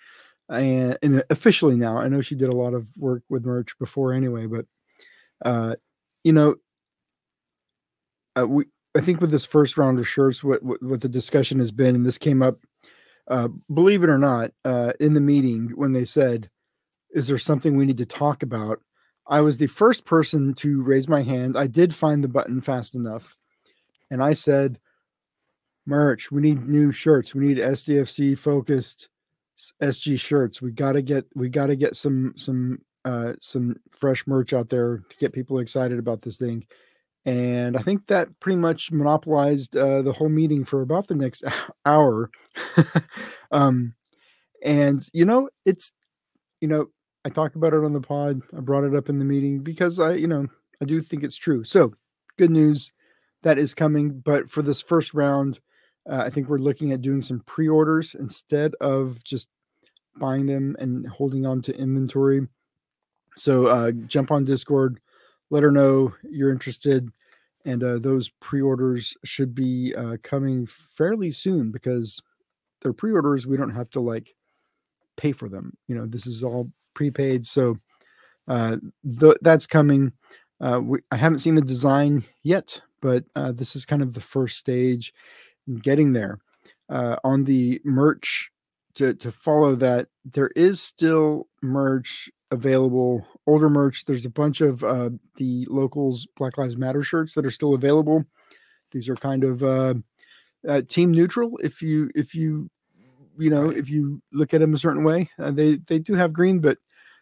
and, 0.50 0.98
and 1.02 1.24
officially 1.30 1.76
now. 1.76 1.98
I 1.98 2.08
know 2.08 2.22
she 2.22 2.36
did 2.36 2.50
a 2.50 2.56
lot 2.56 2.74
of 2.74 2.88
work 2.96 3.24
with 3.30 3.46
merch 3.46 3.78
before 3.80 4.14
anyway, 4.14 4.46
but 4.46 4.66
uh, 5.44 5.76
you 6.24 6.34
know, 6.34 6.56
uh, 8.38 8.48
we 8.48 8.66
I 8.96 9.02
think 9.02 9.22
with 9.22 9.32
this 9.32 9.46
first 9.46 9.78
round 9.78 10.00
of 10.00 10.08
shirts, 10.08 10.44
what, 10.44 10.64
what, 10.64 10.82
what 10.82 11.02
the 11.02 11.10
discussion 11.10 11.60
has 11.60 11.72
been, 11.72 11.96
and 11.96 12.06
this 12.06 12.18
came 12.18 12.42
up, 12.42 12.58
uh, 13.30 13.48
believe 13.74 14.04
it 14.04 14.10
or 14.10 14.18
not, 14.18 14.52
uh, 14.66 14.94
in 15.00 15.14
the 15.14 15.22
meeting 15.22 15.72
when 15.76 15.94
they 15.94 16.06
said, 16.06 16.50
"Is 17.14 17.28
there 17.28 17.38
something 17.38 17.76
we 17.76 17.86
need 17.86 17.98
to 17.98 18.06
talk 18.06 18.44
about?" 18.44 18.82
I 19.28 19.42
was 19.42 19.58
the 19.58 19.68
first 19.68 20.06
person 20.06 20.54
to 20.56 20.82
raise 20.82 21.08
my 21.08 21.22
hand. 21.22 21.56
I 21.58 21.68
did 21.68 21.94
find 21.94 22.24
the 22.24 22.28
button 22.28 22.62
fast 22.62 22.96
enough, 22.96 23.38
and 24.12 24.24
I 24.24 24.34
said, 24.34 24.80
"Merch. 25.86 26.32
We 26.32 26.42
need 26.42 26.68
new 26.68 26.92
shirts. 26.92 27.36
We 27.36 27.48
need 27.48 27.58
SDFC 27.58 28.38
focused 28.38 29.10
SG 29.82 30.20
shirts. 30.20 30.62
We 30.62 30.72
got 30.72 30.94
to 30.94 31.02
get 31.02 31.26
we 31.36 31.50
got 31.50 31.68
to 31.68 31.76
get 31.76 31.96
some 31.96 32.34
some 32.38 32.80
uh, 33.06 33.34
some 33.40 33.78
fresh 33.92 34.26
merch 34.28 34.54
out 34.54 34.70
there 34.70 35.04
to 35.10 35.18
get 35.18 35.34
people 35.34 35.60
excited 35.60 36.00
about 36.00 36.22
this 36.22 36.38
thing. 36.38 36.66
And 37.26 37.78
I 37.78 37.82
think 37.82 38.08
that 38.08 38.40
pretty 38.40 38.58
much 38.58 38.92
monopolized 38.92 39.76
uh, 39.76 40.02
the 40.02 40.14
whole 40.14 40.30
meeting 40.30 40.66
for 40.66 40.82
about 40.82 41.08
the 41.08 41.16
next 41.16 41.44
hour. 41.86 42.32
um, 43.52 43.94
and 44.64 45.08
you 45.14 45.26
know, 45.26 45.50
it's 45.66 45.92
you 46.62 46.68
know, 46.68 46.88
I 47.30 47.32
talk 47.32 47.54
about 47.54 47.74
it 47.74 47.84
on 47.84 47.94
the 47.94 48.02
pod. 48.02 48.42
I 48.58 48.60
brought 48.60 48.84
it 48.84 48.96
up 48.96 49.08
in 49.08 49.20
the 49.20 49.26
meeting 49.26 49.60
because 49.60 50.00
I, 50.00 50.14
you 50.14 50.28
know, 50.28 50.48
I 50.82 50.86
do 50.86 51.00
think 51.00 51.24
it's 51.24 51.36
true. 51.36 51.64
So 51.64 51.94
good 52.38 52.50
news 52.50 52.92
that 53.44 53.60
is 53.60 53.76
coming. 53.76 54.20
But 54.20 54.50
for 54.50 54.64
this 54.64 54.82
first 54.82 55.14
round, 55.14 55.60
uh, 56.10 56.24
I 56.26 56.32
think 56.32 56.50
we're 56.50 56.58
looking 56.58 56.92
at 56.92 57.04
doing 57.04 57.22
some 57.22 57.42
pre-orders 57.42 58.16
instead 58.16 58.74
of 58.82 59.24
just 59.24 59.48
buying 60.20 60.48
them 60.48 60.76
and 60.80 61.08
holding 61.08 61.46
on 61.46 61.62
to 61.64 61.78
inventory. 61.78 62.48
So 63.36 63.68
uh, 63.68 63.92
jump 64.08 64.32
on 64.32 64.44
Discord, 64.44 65.00
let 65.52 65.62
her 65.62 65.72
know 65.72 66.12
you're 66.32 66.52
interested, 66.52 67.10
and 67.64 67.84
uh, 67.84 68.00
those 68.00 68.30
pre-orders 68.42 69.16
should 69.24 69.54
be 69.54 69.94
uh, 69.96 70.18
coming 70.24 70.66
fairly 70.66 71.30
soon 71.30 71.72
because 71.72 72.24
they're 72.82 72.92
pre-orders. 72.92 73.46
We 73.46 73.56
don't 73.56 73.76
have 73.76 73.92
to 73.92 74.00
like 74.00 74.34
pay 75.16 75.32
for 75.32 75.48
them. 75.48 75.78
You 75.88 75.96
know, 75.96 76.08
this 76.08 76.26
is 76.26 76.44
all 76.44 76.72
prepaid, 77.00 77.46
so 77.46 77.78
uh, 78.50 78.76
th- 79.22 79.38
that's 79.42 79.66
coming. 79.66 80.12
Uh, 80.60 80.82
we, 80.84 81.00
I 81.12 81.16
haven't 81.16 81.40
seen 81.40 81.56
the 81.56 81.62
design 81.62 82.26
yet, 82.44 82.82
but 83.02 83.24
uh, 83.38 83.54
this 83.54 83.74
is 83.74 83.86
kind 83.86 84.02
of 84.02 84.14
the 84.14 84.20
first 84.20 84.58
stage 84.58 85.14
in 85.66 85.78
getting 85.78 86.12
there. 86.12 86.40
Uh, 86.90 87.16
on 87.24 87.46
the 87.46 87.80
merch 87.86 88.52
to, 88.96 89.14
to 89.14 89.32
follow 89.32 89.76
that, 89.76 90.10
there 90.26 90.52
is 90.58 90.82
still 90.82 91.48
merch 91.62 92.30
available. 92.52 93.26
Older 93.48 93.70
merch. 93.70 94.04
There's 94.04 94.26
a 94.26 94.30
bunch 94.30 94.60
of 94.60 94.84
uh, 94.84 95.12
the 95.38 95.66
locals 95.70 96.28
Black 96.36 96.58
Lives 96.58 96.76
Matter 96.76 97.02
shirts 97.02 97.34
that 97.36 97.46
are 97.46 97.52
still 97.52 97.76
available. 97.76 98.26
These 98.92 99.08
are 99.08 99.16
kind 99.16 99.46
of 99.46 99.64
uh, 99.64 99.94
uh, 100.68 100.82
team 100.82 101.12
neutral. 101.12 101.58
If 101.64 101.82
you 101.82 102.12
if 102.14 102.36
you 102.36 102.70
you 103.38 103.50
know 103.50 103.70
if 103.70 103.90
you 103.90 104.22
look 104.34 104.54
at 104.54 104.60
them 104.60 104.74
a 104.74 104.80
certain 104.80 105.06
way, 105.06 105.30
uh, 105.40 105.52
they 105.52 105.78
they 105.78 106.00
do 106.00 106.16
have 106.16 106.34
green, 106.34 106.60
but 106.60 106.78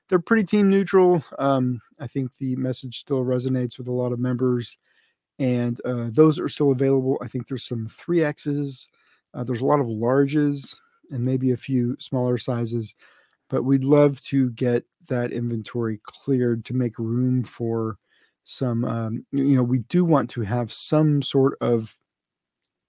they're 0.10 0.20
pretty 0.20 0.44
team 0.44 0.70
neutral. 0.70 1.24
Um, 1.40 1.82
I 2.00 2.08
think 2.08 2.36
the 2.38 2.56
message 2.56 3.00
still 3.00 3.24
resonates 3.24 3.78
with 3.78 3.88
a 3.88 3.94
lot 3.94 4.12
of 4.12 4.20
members, 4.20 4.78
and 5.40 5.80
uh, 5.86 6.08
those 6.10 6.40
are 6.40 6.50
still 6.50 6.72
available. 6.72 7.18
I 7.22 7.28
think 7.28 7.48
there's 7.48 7.68
some 7.68 7.88
three 7.88 8.24
X's. 8.24 8.88
Uh, 9.34 9.44
there's 9.44 9.62
a 9.62 9.66
lot 9.66 9.80
of 9.80 9.88
larges 9.88 10.76
and 11.12 11.24
maybe 11.24 11.52
a 11.52 11.58
few 11.58 11.96
smaller 12.00 12.38
sizes 12.38 12.96
but 13.50 13.64
we'd 13.64 13.84
love 13.84 14.20
to 14.22 14.50
get 14.52 14.84
that 15.08 15.32
inventory 15.32 16.00
cleared 16.04 16.66
to 16.66 16.74
make 16.74 16.98
room 17.00 17.44
for 17.44 17.98
some 18.44 18.86
um, 18.86 19.26
you 19.32 19.56
know 19.56 19.64
we 19.64 19.80
do 19.80 20.06
want 20.06 20.30
to 20.30 20.42
have 20.42 20.72
some 20.72 21.22
sort 21.22 21.58
of 21.62 21.98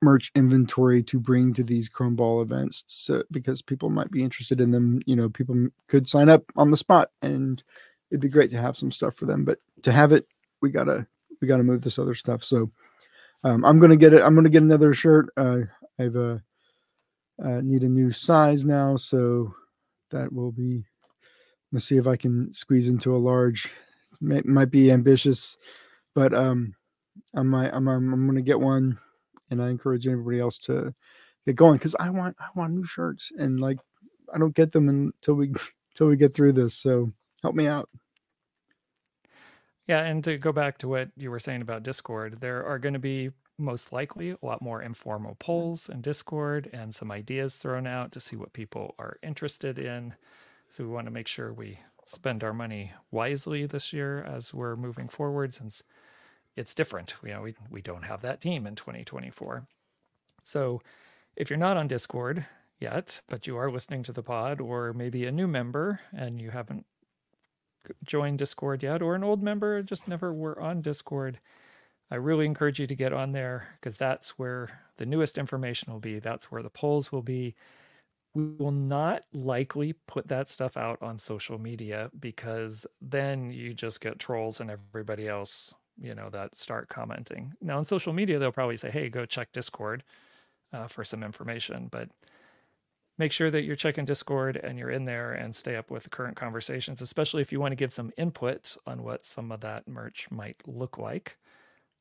merch 0.01 0.31
inventory 0.35 1.03
to 1.03 1.19
bring 1.19 1.53
to 1.53 1.63
these 1.63 1.89
chrome 1.89 2.15
ball 2.15 2.41
events 2.41 2.85
so, 2.87 3.23
because 3.31 3.63
people 3.63 3.91
might 3.91 4.11
be 4.11 4.23
interested 4.23 4.61
in 4.61 4.71
them 4.71 5.01
you 5.07 5.17
know 5.17 5.29
people 5.29 5.69
could 5.89 6.09
sign 6.09 6.29
up 6.29 6.45
on 6.57 6.71
the 6.71 6.77
spot 6.77 7.11
and 7.23 7.63
it'd 8.11 8.21
be 8.21 8.29
great 8.29 8.51
to 8.51 8.61
have 8.61 8.77
some 8.77 8.91
stuff 8.91 9.15
for 9.17 9.27
them 9.27 9.45
but 9.45 9.59
to 9.83 9.93
have 9.93 10.13
it 10.13 10.27
we 10.63 10.71
gotta 10.71 11.07
we 11.41 11.49
gotta 11.49 11.63
move 11.63 11.83
this 11.83 11.99
other 11.99 12.15
stuff 12.15 12.45
so 12.45 12.71
um, 13.45 13.65
i'm 13.65 13.79
gonna 13.79 13.97
get 13.97 14.15
it 14.15 14.23
i'm 14.23 14.35
gonna 14.35 14.49
get 14.49 14.63
another 14.63 14.95
shirt 14.95 15.29
uh, 15.37 15.59
i've 15.99 16.17
uh, 16.17 16.39
uh, 17.45 17.61
need 17.63 17.83
a 17.83 17.89
new 17.89 18.13
size 18.13 18.65
now 18.65 18.97
so 18.97 19.53
that 20.11 20.33
will 20.33 20.53
be 20.53 20.85
let's 21.73 21.87
see 21.87 21.97
if 21.97 22.07
I 22.07 22.17
can 22.17 22.53
squeeze 22.53 22.89
into 22.89 23.15
a 23.15 23.19
large. 23.19 23.71
It 24.23 24.47
might 24.47 24.71
be 24.71 24.91
ambitious, 24.91 25.57
but 26.15 26.33
um, 26.33 26.75
I 27.35 27.43
might, 27.43 27.73
I'm, 27.73 27.89
I'm, 27.89 28.13
I'm 28.13 28.35
to 28.35 28.43
get 28.43 28.61
one, 28.61 28.99
and 29.51 29.63
I 29.63 29.71
encourage 29.71 30.07
everybody 30.07 30.41
else 30.41 30.59
to 30.61 30.95
get 31.47 31.57
going 31.57 31.79
because 31.79 31.97
I 31.99 32.11
want, 32.11 32.37
I 32.41 32.49
want 32.55 32.75
new 32.75 32.85
shirts, 32.85 33.33
and 33.39 33.61
like, 33.61 33.79
I 34.33 34.39
don't 34.39 34.55
get 34.55 34.73
them 34.73 34.89
until 34.89 35.35
we, 35.35 35.49
until 35.93 36.09
we 36.09 36.17
get 36.17 36.35
through 36.35 36.53
this. 36.53 36.75
So 36.75 37.13
help 37.43 37.55
me 37.55 37.67
out. 37.67 37.89
Yeah, 39.87 40.03
and 40.05 40.23
to 40.25 40.37
go 40.37 40.53
back 40.53 40.77
to 40.79 40.89
what 40.89 41.09
you 41.17 41.31
were 41.31 41.39
saying 41.39 41.63
about 41.63 41.83
Discord, 41.83 42.41
there 42.41 42.65
are 42.65 42.79
going 42.79 42.93
to 42.93 43.01
be 43.01 43.31
most 43.57 43.93
likely 43.93 44.31
a 44.31 44.37
lot 44.43 44.63
more 44.63 44.83
informal 44.83 45.35
polls 45.39 45.89
in 45.89 46.01
Discord 46.01 46.71
and 46.73 46.95
some 46.95 47.11
ideas 47.11 47.57
thrown 47.57 47.87
out 47.87 48.13
to 48.13 48.21
see 48.21 48.37
what 48.37 48.53
people 48.53 48.95
are 48.99 49.17
interested 49.23 49.79
in. 49.79 50.15
So 50.69 50.85
we 50.85 50.91
want 50.91 51.07
to 51.07 51.11
make 51.11 51.27
sure 51.27 51.53
we 51.53 51.81
spend 52.05 52.45
our 52.45 52.53
money 52.55 52.93
wisely 53.11 53.67
this 53.67 53.93
year 53.93 54.23
as 54.23 54.55
we're 54.55 54.77
moving 54.77 55.09
forward 55.09 55.55
since 55.55 55.83
it's 56.57 56.75
different. 56.75 57.15
You 57.23 57.31
know, 57.31 57.43
we 57.43 57.55
we 57.71 57.83
don't 57.83 58.05
have 58.05 58.23
that 58.23 58.41
team 58.41 58.67
in 58.67 58.75
2024. 58.75 59.67
So 60.45 60.83
if 61.37 61.51
you're 61.51 61.59
not 61.59 61.77
on 61.77 61.89
Discord 61.89 62.47
yet, 62.81 63.21
but 63.29 63.47
you 63.47 63.57
are 63.57 63.71
listening 63.71 64.03
to 64.05 64.13
the 64.13 64.23
pod, 64.23 64.61
or 64.61 64.93
maybe 64.93 65.25
a 65.25 65.33
new 65.33 65.47
member 65.47 66.01
and 66.13 66.41
you 66.41 66.51
haven't 66.51 66.87
joined 68.05 68.39
Discord 68.39 68.83
yet, 68.83 69.03
or 69.03 69.15
an 69.15 69.25
old 69.25 69.43
member 69.43 69.83
just 69.83 70.09
never 70.09 70.33
were 70.33 70.61
on 70.61 70.83
Discord, 70.83 71.41
I 72.11 72.17
really 72.17 72.47
encourage 72.47 72.81
you 72.81 72.87
to 72.87 72.95
get 72.95 73.13
on 73.13 73.33
there 73.33 73.69
because 73.81 73.97
that's 73.97 74.39
where 74.39 74.81
the 74.97 75.07
newest 75.07 75.39
information 75.39 75.93
will 75.93 76.01
be. 76.01 76.19
That's 76.19 76.51
where 76.51 76.63
the 76.63 76.71
polls 76.71 77.13
will 77.13 77.23
be. 77.23 77.55
We 78.35 78.45
will 78.45 78.73
not 78.73 79.25
likely 79.33 79.95
put 80.07 80.29
that 80.29 80.49
stuff 80.49 80.77
out 80.77 81.03
on 81.03 81.19
social 81.19 81.59
media 81.59 82.11
because 82.19 82.87
then 83.01 83.51
you 83.51 83.75
just 83.75 84.01
get 84.01 84.19
trolls 84.19 84.61
and 84.61 84.71
everybody 84.71 85.29
else, 85.29 85.75
you 86.01 86.15
know, 86.15 86.29
that 86.31 86.57
start 86.57 86.89
commenting. 86.89 87.55
Now, 87.61 87.79
on 87.79 87.85
social 87.85 88.13
media, 88.13 88.39
they'll 88.39 88.53
probably 88.53 88.77
say, 88.77 88.91
hey, 88.91 89.09
go 89.09 89.27
check 89.27 89.53
Discord 89.53 90.05
uh, 90.73 90.87
for 90.87 91.05
some 91.05 91.23
information. 91.23 91.89
But 91.91 92.09
make 93.19 93.33
sure 93.33 93.51
that 93.51 93.63
you're 93.63 93.77
checking 93.77 94.05
Discord 94.05 94.57
and 94.57 94.79
you're 94.79 94.91
in 94.91 95.05
there 95.05 95.33
and 95.33 95.55
stay 95.55 95.77
up 95.77 95.91
with 95.91 96.05
the 96.05 96.11
current 96.11 96.37
conversations, 96.37 97.03
especially 97.03 97.43
if 97.43 97.53
you 97.53 97.61
want 97.61 97.73
to 97.73 97.77
give 97.77 97.93
some 97.93 98.13
input 98.17 98.77
on 98.87 99.03
what 99.03 99.25
some 99.25 99.51
of 99.51 99.61
that 99.61 99.89
merch 99.89 100.31
might 100.31 100.57
look 100.67 100.99
like. 100.99 101.37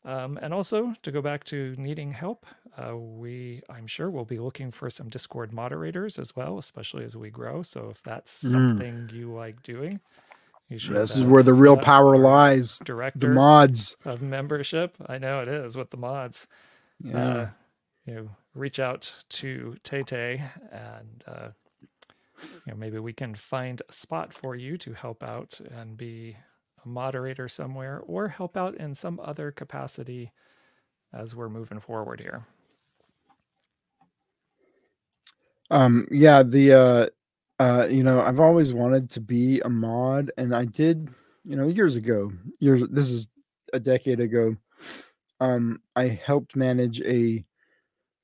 Um, 0.06 0.40
and 0.42 0.54
also 0.54 0.94
to 1.02 1.12
go 1.12 1.22
back 1.22 1.44
to 1.46 1.76
needing 1.78 2.14
help, 2.14 2.46
uh, 2.78 2.96
we 2.96 3.62
I'm 3.70 3.88
sure 3.88 4.10
we'll 4.10 4.26
be 4.26 4.40
looking 4.40 4.72
for 4.72 4.90
some 4.90 5.10
Discord 5.10 5.52
moderators 5.52 6.18
as 6.18 6.36
well, 6.36 6.58
especially 6.58 7.04
as 7.04 7.18
we 7.18 7.30
grow. 7.30 7.62
So 7.62 7.90
if 7.90 8.02
that's 8.04 8.42
mm. 8.44 8.52
something 8.52 9.10
you 9.12 9.34
like 9.34 9.64
doing. 9.64 10.00
This 10.70 11.16
is 11.16 11.24
where 11.24 11.44
the 11.44 11.54
real 11.54 11.78
power 11.78 12.18
lies. 12.18 12.80
Director, 12.80 13.20
the 13.20 13.34
mods 13.34 13.96
of 14.04 14.22
membership. 14.22 14.96
I 15.06 15.18
know 15.18 15.42
it 15.42 15.48
is 15.48 15.78
with 15.78 15.92
the 15.92 15.98
mods. 15.98 16.48
Yeah. 17.02 17.18
Uh, 17.18 17.50
you 18.06 18.16
know, 18.16 18.30
reach 18.54 18.80
out 18.80 19.24
to 19.30 19.78
Tay 19.84 20.04
Tay 20.04 20.44
and 20.72 21.24
uh, 21.28 21.50
you 22.66 22.72
know 22.72 22.76
maybe 22.76 23.00
we 23.00 23.14
can 23.14 23.36
find 23.36 23.82
a 23.88 23.94
spot 23.94 24.34
for 24.34 24.56
you 24.56 24.78
to 24.80 24.94
help 24.94 25.24
out 25.24 25.60
and 25.78 25.98
be 25.98 26.38
a 26.84 26.88
moderator 26.88 27.48
somewhere 27.48 28.02
or 28.06 28.28
help 28.30 28.58
out 28.58 28.76
in 28.76 28.94
some 28.94 29.20
other 29.24 29.52
capacity 29.52 30.32
as 31.14 31.36
we're 31.36 31.50
moving 31.50 31.80
forward 31.80 32.20
here. 32.20 32.46
Um 35.70 36.08
yeah, 36.12 36.44
the 36.44 36.74
uh 36.74 37.06
uh 37.60 37.88
you 37.90 38.04
know, 38.04 38.20
I've 38.22 38.40
always 38.40 38.74
wanted 38.74 39.10
to 39.12 39.22
be 39.22 39.60
a 39.62 39.70
mod 39.70 40.32
and 40.38 40.56
I 40.56 40.66
did, 40.66 41.10
you 41.44 41.56
know, 41.56 41.68
years 41.68 41.96
ago. 41.96 42.32
Years 42.60 42.84
this 42.90 43.10
is 43.10 43.28
a 43.74 43.80
decade 43.80 44.20
ago. 44.20 44.56
Um 45.40 45.82
I 45.96 46.08
helped 46.08 46.56
manage 46.56 47.02
a 47.02 47.46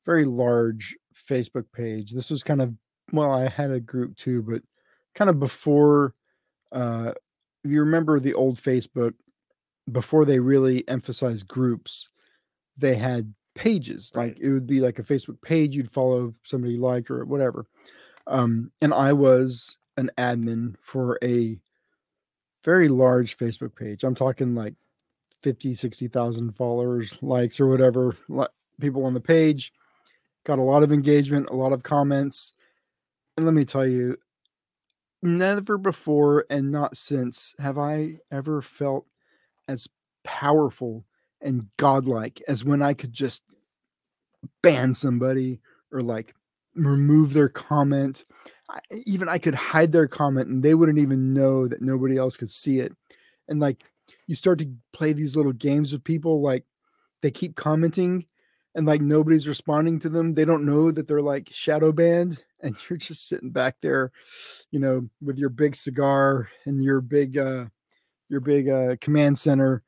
very 0.05 0.25
large 0.25 0.95
Facebook 1.29 1.65
page. 1.73 2.11
This 2.11 2.29
was 2.29 2.43
kind 2.43 2.61
of 2.61 2.73
well, 3.11 3.31
I 3.31 3.47
had 3.49 3.71
a 3.71 3.79
group 3.79 4.17
too, 4.17 4.41
but 4.43 4.61
kind 5.15 5.29
of 5.29 5.39
before 5.39 6.13
uh 6.71 7.13
if 7.63 7.71
you 7.71 7.79
remember 7.79 8.19
the 8.19 8.33
old 8.33 8.57
Facebook 8.57 9.13
before 9.91 10.25
they 10.25 10.39
really 10.39 10.87
emphasized 10.87 11.47
groups, 11.47 12.09
they 12.77 12.95
had 12.95 13.33
pages. 13.55 14.11
Right. 14.15 14.29
Like 14.29 14.39
it 14.39 14.51
would 14.51 14.67
be 14.67 14.81
like 14.81 14.99
a 14.99 15.03
Facebook 15.03 15.41
page 15.41 15.75
you'd 15.75 15.91
follow 15.91 16.33
somebody 16.43 16.73
you 16.75 16.81
liked 16.81 17.11
or 17.11 17.25
whatever. 17.25 17.67
Um, 18.27 18.71
and 18.81 18.93
I 18.93 19.13
was 19.13 19.77
an 19.97 20.09
admin 20.17 20.75
for 20.79 21.19
a 21.23 21.59
very 22.63 22.87
large 22.87 23.37
Facebook 23.37 23.75
page. 23.75 24.03
I'm 24.03 24.15
talking 24.15 24.55
like 24.55 24.75
50, 25.41 25.73
60,000 25.73 26.55
followers, 26.55 27.17
likes, 27.21 27.59
or 27.59 27.67
whatever, 27.67 28.15
people 28.79 29.05
on 29.05 29.13
the 29.13 29.19
page 29.19 29.73
got 30.45 30.59
a 30.59 30.63
lot 30.63 30.83
of 30.83 30.91
engagement, 30.91 31.49
a 31.49 31.55
lot 31.55 31.73
of 31.73 31.83
comments. 31.83 32.53
And 33.37 33.45
let 33.45 33.53
me 33.53 33.65
tell 33.65 33.87
you, 33.87 34.17
never 35.21 35.77
before 35.77 36.45
and 36.49 36.69
not 36.69 36.97
since 36.97 37.55
have 37.59 37.77
I 37.77 38.19
ever 38.31 38.61
felt 38.61 39.05
as 39.67 39.87
powerful 40.23 41.05
and 41.41 41.67
godlike 41.77 42.41
as 42.47 42.63
when 42.63 42.81
I 42.81 42.93
could 42.93 43.13
just 43.13 43.41
ban 44.61 44.93
somebody 44.93 45.59
or 45.91 46.01
like 46.01 46.35
remove 46.75 47.33
their 47.33 47.49
comment. 47.49 48.25
I, 48.69 48.79
even 49.05 49.29
I 49.29 49.37
could 49.37 49.55
hide 49.55 49.91
their 49.91 50.07
comment 50.07 50.47
and 50.47 50.63
they 50.63 50.73
wouldn't 50.73 50.99
even 50.99 51.33
know 51.33 51.67
that 51.67 51.81
nobody 51.81 52.17
else 52.17 52.37
could 52.37 52.49
see 52.49 52.79
it. 52.79 52.93
And 53.47 53.59
like 53.59 53.83
you 54.27 54.35
start 54.35 54.59
to 54.59 54.71
play 54.91 55.13
these 55.13 55.35
little 55.35 55.53
games 55.53 55.91
with 55.91 56.03
people, 56.03 56.41
like 56.41 56.65
they 57.21 57.31
keep 57.31 57.55
commenting 57.55 58.25
and 58.75 58.85
like 58.85 59.01
nobody's 59.01 59.47
responding 59.47 59.99
to 59.99 60.09
them. 60.09 60.33
They 60.33 60.45
don't 60.45 60.65
know 60.65 60.91
that 60.91 61.07
they're 61.07 61.21
like 61.21 61.49
shadow 61.51 61.91
banned, 61.91 62.43
and 62.61 62.75
you're 62.89 62.97
just 62.97 63.27
sitting 63.27 63.51
back 63.51 63.75
there, 63.81 64.11
you 64.71 64.79
know, 64.79 65.09
with 65.21 65.37
your 65.37 65.49
big 65.49 65.75
cigar 65.75 66.49
and 66.65 66.83
your 66.83 67.01
big 67.01 67.37
uh 67.37 67.65
your 68.29 68.39
big 68.39 68.69
uh 68.69 68.95
command 69.01 69.37
center 69.37 69.83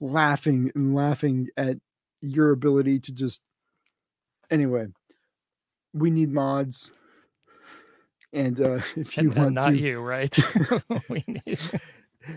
laughing 0.00 0.70
and 0.74 0.94
laughing 0.94 1.48
at 1.56 1.76
your 2.22 2.50
ability 2.50 2.98
to 3.00 3.12
just 3.12 3.42
anyway 4.50 4.86
we 5.92 6.10
need 6.10 6.32
mods 6.32 6.92
and 8.32 8.60
uh 8.60 8.80
if 8.96 9.16
you 9.16 9.30
and, 9.30 9.36
want 9.36 9.54
not 9.54 9.70
to 9.70 9.78
you 9.78 10.00
right 10.00 10.38
we 11.08 11.24
need 11.26 11.58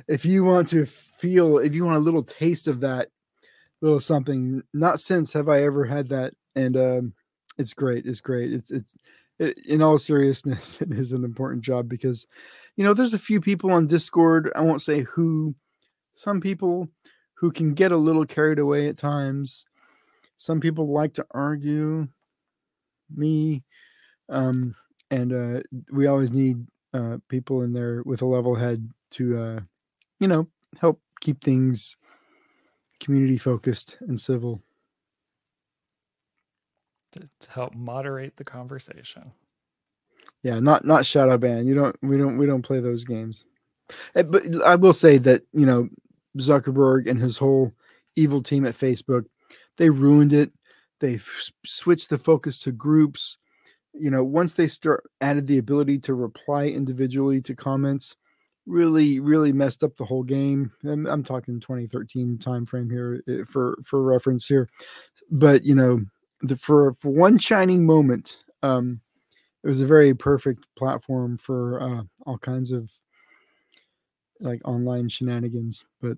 if 0.08 0.26
you 0.26 0.44
want 0.44 0.68
to 0.68 0.86
feel 0.86 1.58
if 1.58 1.74
you 1.76 1.86
want 1.86 1.98
a 1.98 2.02
little 2.02 2.24
taste 2.24 2.68
of 2.68 2.80
that 2.82 3.10
little 3.84 4.00
something. 4.00 4.64
Not 4.74 5.00
since 5.00 5.34
have 5.34 5.50
I 5.50 5.62
ever 5.64 5.86
had 5.86 6.10
that, 6.10 6.34
and 6.56 6.76
um, 6.76 7.14
it's 7.58 7.74
great. 7.74 8.06
It's 8.08 8.22
great. 8.22 8.52
It's 8.52 8.72
it's 8.72 8.96
it, 9.38 9.60
in 9.68 9.84
all 9.84 10.00
seriousness, 10.00 10.82
it 10.82 10.92
is 10.92 11.12
an 11.12 11.24
important 11.24 11.64
job 11.64 11.88
because 11.88 12.26
you 12.76 12.84
know 12.84 12.96
there's 12.96 13.14
a 13.14 13.20
few 13.20 13.40
people 13.40 13.72
on 13.72 13.86
Discord. 13.86 14.52
I 14.56 14.62
won't 14.62 14.82
say 14.82 15.02
who. 15.02 15.54
Some 16.16 16.42
people 16.42 16.90
who 17.34 17.52
can 17.52 17.74
get 17.74 17.92
a 17.92 17.98
little 17.98 18.26
carried 18.26 18.60
away 18.60 18.88
at 18.88 18.98
times. 18.98 19.66
Some 20.38 20.60
people 20.60 20.94
like 20.94 21.16
to 21.16 21.26
argue. 21.32 22.08
Me, 23.16 23.64
um, 24.30 24.76
and 25.12 25.34
uh, 25.34 25.62
we 25.92 26.08
always 26.08 26.32
need 26.32 26.66
uh, 26.94 27.18
people 27.30 27.62
in 27.62 27.74
there 27.74 28.02
with 28.06 28.22
a 28.22 28.26
level 28.26 28.56
head 28.56 28.90
to, 29.12 29.40
uh, 29.40 29.60
you 30.20 30.28
know, 30.28 30.48
help 30.80 31.02
keep 31.22 31.44
things 31.44 31.98
community 33.00 33.38
focused 33.38 33.98
and 34.02 34.20
civil. 34.20 34.62
To, 37.14 37.20
to 37.20 37.52
help 37.52 37.76
moderate 37.76 38.38
the 38.38 38.44
conversation. 38.44 39.32
Yeah 40.42 40.60
not 40.60 40.86
not 40.86 41.06
shadow 41.06 41.38
ban. 41.38 41.68
You 41.68 41.76
don't 41.76 41.96
we 42.02 42.18
don't 42.18 42.38
we 42.38 42.46
don't 42.46 42.64
play 42.64 42.80
those 42.80 43.04
games. 43.04 43.46
Eh, 44.16 44.24
but 44.24 44.44
i 44.64 44.76
will 44.76 44.94
say 44.94 45.18
that 45.18 45.44
you 45.54 45.66
know 45.66 45.90
zuckerberg 46.38 47.10
and 47.10 47.20
his 47.20 47.38
whole 47.38 47.72
evil 48.16 48.42
team 48.42 48.66
at 48.66 48.76
facebook 48.76 49.26
they 49.78 49.90
ruined 49.90 50.34
it 50.34 50.52
they 51.04 51.20
switched 51.66 52.10
the 52.10 52.18
focus 52.18 52.58
to 52.58 52.72
groups 52.72 53.38
you 53.94 54.10
know 54.10 54.24
once 54.24 54.54
they 54.54 54.68
start 54.68 55.04
added 55.20 55.46
the 55.46 55.58
ability 55.58 56.00
to 56.00 56.14
reply 56.14 56.68
individually 56.68 57.42
to 57.42 57.54
comments 57.54 58.16
really 58.66 59.20
really 59.20 59.52
messed 59.52 59.84
up 59.84 59.94
the 59.98 60.06
whole 60.06 60.24
game 60.24 60.72
i'm, 60.86 61.06
I'm 61.06 61.22
talking 61.22 61.60
2013 61.60 62.38
time 62.38 62.66
frame 62.66 62.90
here 62.90 63.22
eh, 63.28 63.44
for 63.46 63.78
for 63.84 64.02
reference 64.02 64.48
here 64.48 64.70
but 65.30 65.64
you 65.64 65.76
know 65.76 66.00
the 66.42 66.56
for 66.56 66.94
for 66.94 67.10
one 67.10 67.38
shining 67.38 67.86
moment 67.86 68.38
um 68.64 69.02
it 69.62 69.68
was 69.68 69.82
a 69.82 69.86
very 69.86 70.14
perfect 70.14 70.66
platform 70.78 71.38
for 71.38 71.82
uh 71.82 72.04
all 72.26 72.38
kinds 72.38 72.72
of 72.72 72.90
like 74.40 74.62
online 74.64 75.10
shenanigans 75.10 75.84
but 76.02 76.18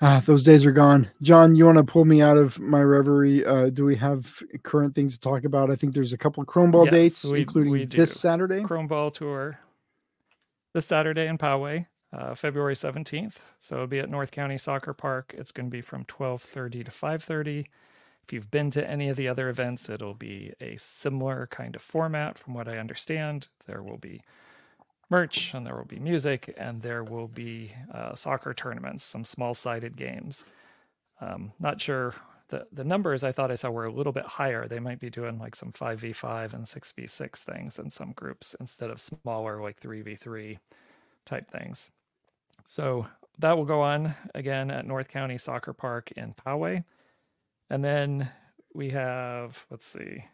ah, 0.00 0.22
those 0.24 0.42
days 0.42 0.64
are 0.66 0.72
gone 0.72 1.10
john 1.22 1.54
you 1.54 1.66
want 1.66 1.78
to 1.78 1.84
pull 1.84 2.04
me 2.04 2.20
out 2.20 2.36
of 2.36 2.58
my 2.58 2.82
reverie 2.82 3.44
uh 3.44 3.70
do 3.70 3.84
we 3.84 3.96
have 3.96 4.42
current 4.62 4.94
things 4.94 5.14
to 5.14 5.20
talk 5.20 5.44
about 5.44 5.70
i 5.70 5.76
think 5.76 5.94
there's 5.94 6.12
a 6.12 6.18
couple 6.18 6.44
chrome 6.44 6.70
ball 6.70 6.84
yes, 6.84 6.92
dates 6.92 7.24
we, 7.26 7.40
including 7.40 7.72
we 7.72 7.84
this 7.84 8.18
saturday 8.18 8.62
chrome 8.62 8.86
ball 8.86 9.10
tour 9.10 9.58
this 10.72 10.86
Saturday 10.86 11.26
in 11.26 11.38
Poway, 11.38 11.86
uh, 12.12 12.34
February 12.34 12.74
17th. 12.74 13.38
So 13.58 13.76
it'll 13.76 13.86
be 13.86 13.98
at 13.98 14.10
North 14.10 14.30
County 14.30 14.58
Soccer 14.58 14.94
Park. 14.94 15.34
It's 15.36 15.52
going 15.52 15.66
to 15.66 15.70
be 15.70 15.80
from 15.80 16.04
12:30 16.04 16.84
to 16.84 16.90
5:30. 16.90 17.66
If 18.22 18.32
you've 18.32 18.50
been 18.50 18.70
to 18.72 18.88
any 18.88 19.08
of 19.08 19.16
the 19.16 19.26
other 19.26 19.48
events, 19.48 19.88
it'll 19.88 20.14
be 20.14 20.52
a 20.60 20.76
similar 20.76 21.48
kind 21.48 21.74
of 21.74 21.82
format 21.82 22.38
from 22.38 22.54
what 22.54 22.68
I 22.68 22.78
understand. 22.78 23.48
There 23.66 23.82
will 23.82 23.98
be 23.98 24.22
merch 25.10 25.52
and 25.54 25.66
there 25.66 25.76
will 25.76 25.84
be 25.84 25.98
music 25.98 26.54
and 26.56 26.82
there 26.82 27.04
will 27.04 27.28
be 27.28 27.72
uh, 27.92 28.14
soccer 28.14 28.54
tournaments, 28.54 29.04
some 29.04 29.24
small-sided 29.24 29.96
games. 29.96 30.44
Um, 31.20 31.52
not 31.58 31.80
sure 31.80 32.14
the 32.50 32.66
the 32.72 32.84
numbers 32.84 33.24
I 33.24 33.32
thought 33.32 33.50
I 33.50 33.54
saw 33.54 33.70
were 33.70 33.86
a 33.86 33.92
little 33.92 34.12
bit 34.12 34.26
higher. 34.26 34.68
They 34.68 34.80
might 34.80 35.00
be 35.00 35.10
doing 35.10 35.38
like 35.38 35.56
some 35.56 35.72
5v5 35.72 36.52
and 36.52 36.66
6v6 36.66 37.36
things 37.38 37.78
in 37.78 37.90
some 37.90 38.12
groups 38.12 38.54
instead 38.60 38.90
of 38.90 39.00
smaller 39.00 39.62
like 39.62 39.80
3v3 39.80 40.58
type 41.24 41.50
things. 41.50 41.90
So 42.66 43.06
that 43.38 43.56
will 43.56 43.64
go 43.64 43.80
on 43.80 44.14
again 44.34 44.70
at 44.70 44.86
North 44.86 45.08
County 45.08 45.38
Soccer 45.38 45.72
Park 45.72 46.12
in 46.12 46.34
Poway. 46.34 46.84
And 47.70 47.84
then 47.84 48.30
we 48.74 48.90
have, 48.90 49.66
let's 49.70 49.86
see, 49.86 50.24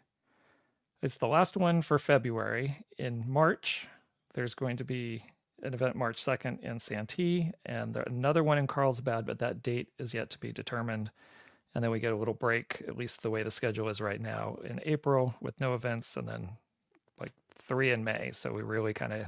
it's 1.01 1.17
the 1.17 1.27
last 1.27 1.55
one 1.55 1.81
for 1.81 1.99
February. 1.99 2.85
In 2.97 3.23
March, 3.27 3.87
there's 4.37 4.53
going 4.53 4.77
to 4.77 4.83
be 4.83 5.23
an 5.63 5.73
event 5.73 5.95
March 5.95 6.17
2nd 6.17 6.61
in 6.61 6.79
Santee 6.79 7.53
and 7.65 7.95
there, 7.95 8.03
another 8.03 8.43
one 8.43 8.59
in 8.59 8.67
Carlsbad, 8.67 9.25
but 9.25 9.39
that 9.39 9.63
date 9.63 9.87
is 9.97 10.13
yet 10.13 10.29
to 10.29 10.37
be 10.37 10.51
determined. 10.51 11.09
And 11.73 11.83
then 11.83 11.89
we 11.89 11.99
get 11.99 12.13
a 12.13 12.15
little 12.15 12.35
break, 12.35 12.83
at 12.87 12.95
least 12.95 13.23
the 13.23 13.31
way 13.31 13.41
the 13.41 13.49
schedule 13.49 13.89
is 13.89 13.99
right 13.99 14.21
now, 14.21 14.59
in 14.63 14.79
April 14.85 15.33
with 15.41 15.59
no 15.59 15.73
events, 15.73 16.15
and 16.15 16.27
then 16.27 16.49
like 17.19 17.31
three 17.67 17.89
in 17.89 18.03
May. 18.03 18.29
So 18.31 18.53
we 18.53 18.61
really 18.61 18.93
kind 18.93 19.11
of 19.11 19.25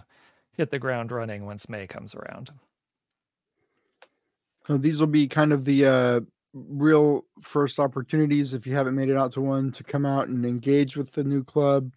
hit 0.52 0.70
the 0.70 0.78
ground 0.78 1.12
running 1.12 1.44
once 1.44 1.68
May 1.68 1.88
comes 1.88 2.14
around. 2.14 2.52
So 4.68 4.78
these 4.78 5.00
will 5.00 5.08
be 5.08 5.28
kind 5.28 5.52
of 5.52 5.66
the 5.66 5.86
uh, 5.88 6.20
real 6.54 7.26
first 7.42 7.80
opportunities 7.80 8.54
if 8.54 8.68
you 8.68 8.76
haven't 8.76 8.94
made 8.94 9.10
it 9.10 9.18
out 9.18 9.32
to 9.32 9.42
one 9.42 9.72
to 9.72 9.84
come 9.84 10.06
out 10.06 10.28
and 10.28 10.46
engage 10.46 10.96
with 10.96 11.14
the 11.14 11.24
new 11.24 11.44
club, 11.44 11.92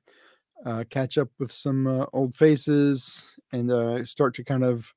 uh, 0.65 0.85
catch 0.91 1.19
up 1.19 1.29
with 1.39 1.53
some 1.53 1.87
uh, 1.87 2.07
old 2.13 2.35
faces, 2.35 3.31
and 3.53 3.71
uh, 3.71 4.05
start 4.05 4.35
to 4.35 4.45
kind 4.45 4.65
of 4.65 4.93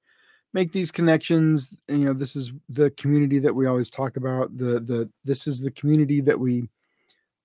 make 0.54 0.71
these 0.71 0.91
connections. 0.91 1.75
And, 1.89 1.99
you 1.99 2.06
know, 2.06 2.13
this 2.13 2.36
is 2.36 2.51
the 2.69 2.91
community 2.91 3.39
that 3.39 3.54
we 3.54 3.67
always 3.67 3.89
talk 3.89 4.17
about. 4.17 4.56
The 4.58 4.80
the 4.80 5.10
this 5.23 5.47
is 5.47 5.60
the 5.60 5.71
community 5.71 6.21
that 6.21 6.39
we 6.39 6.69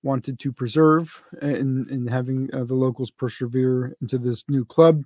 wanted 0.03 0.39
to 0.39 0.51
preserve 0.51 1.21
and 1.41 1.87
in 1.89 2.07
having 2.07 2.49
uh, 2.53 2.63
the 2.63 2.73
locals 2.73 3.11
persevere 3.11 3.95
into 4.01 4.17
this 4.17 4.43
new 4.49 4.65
club 4.65 5.03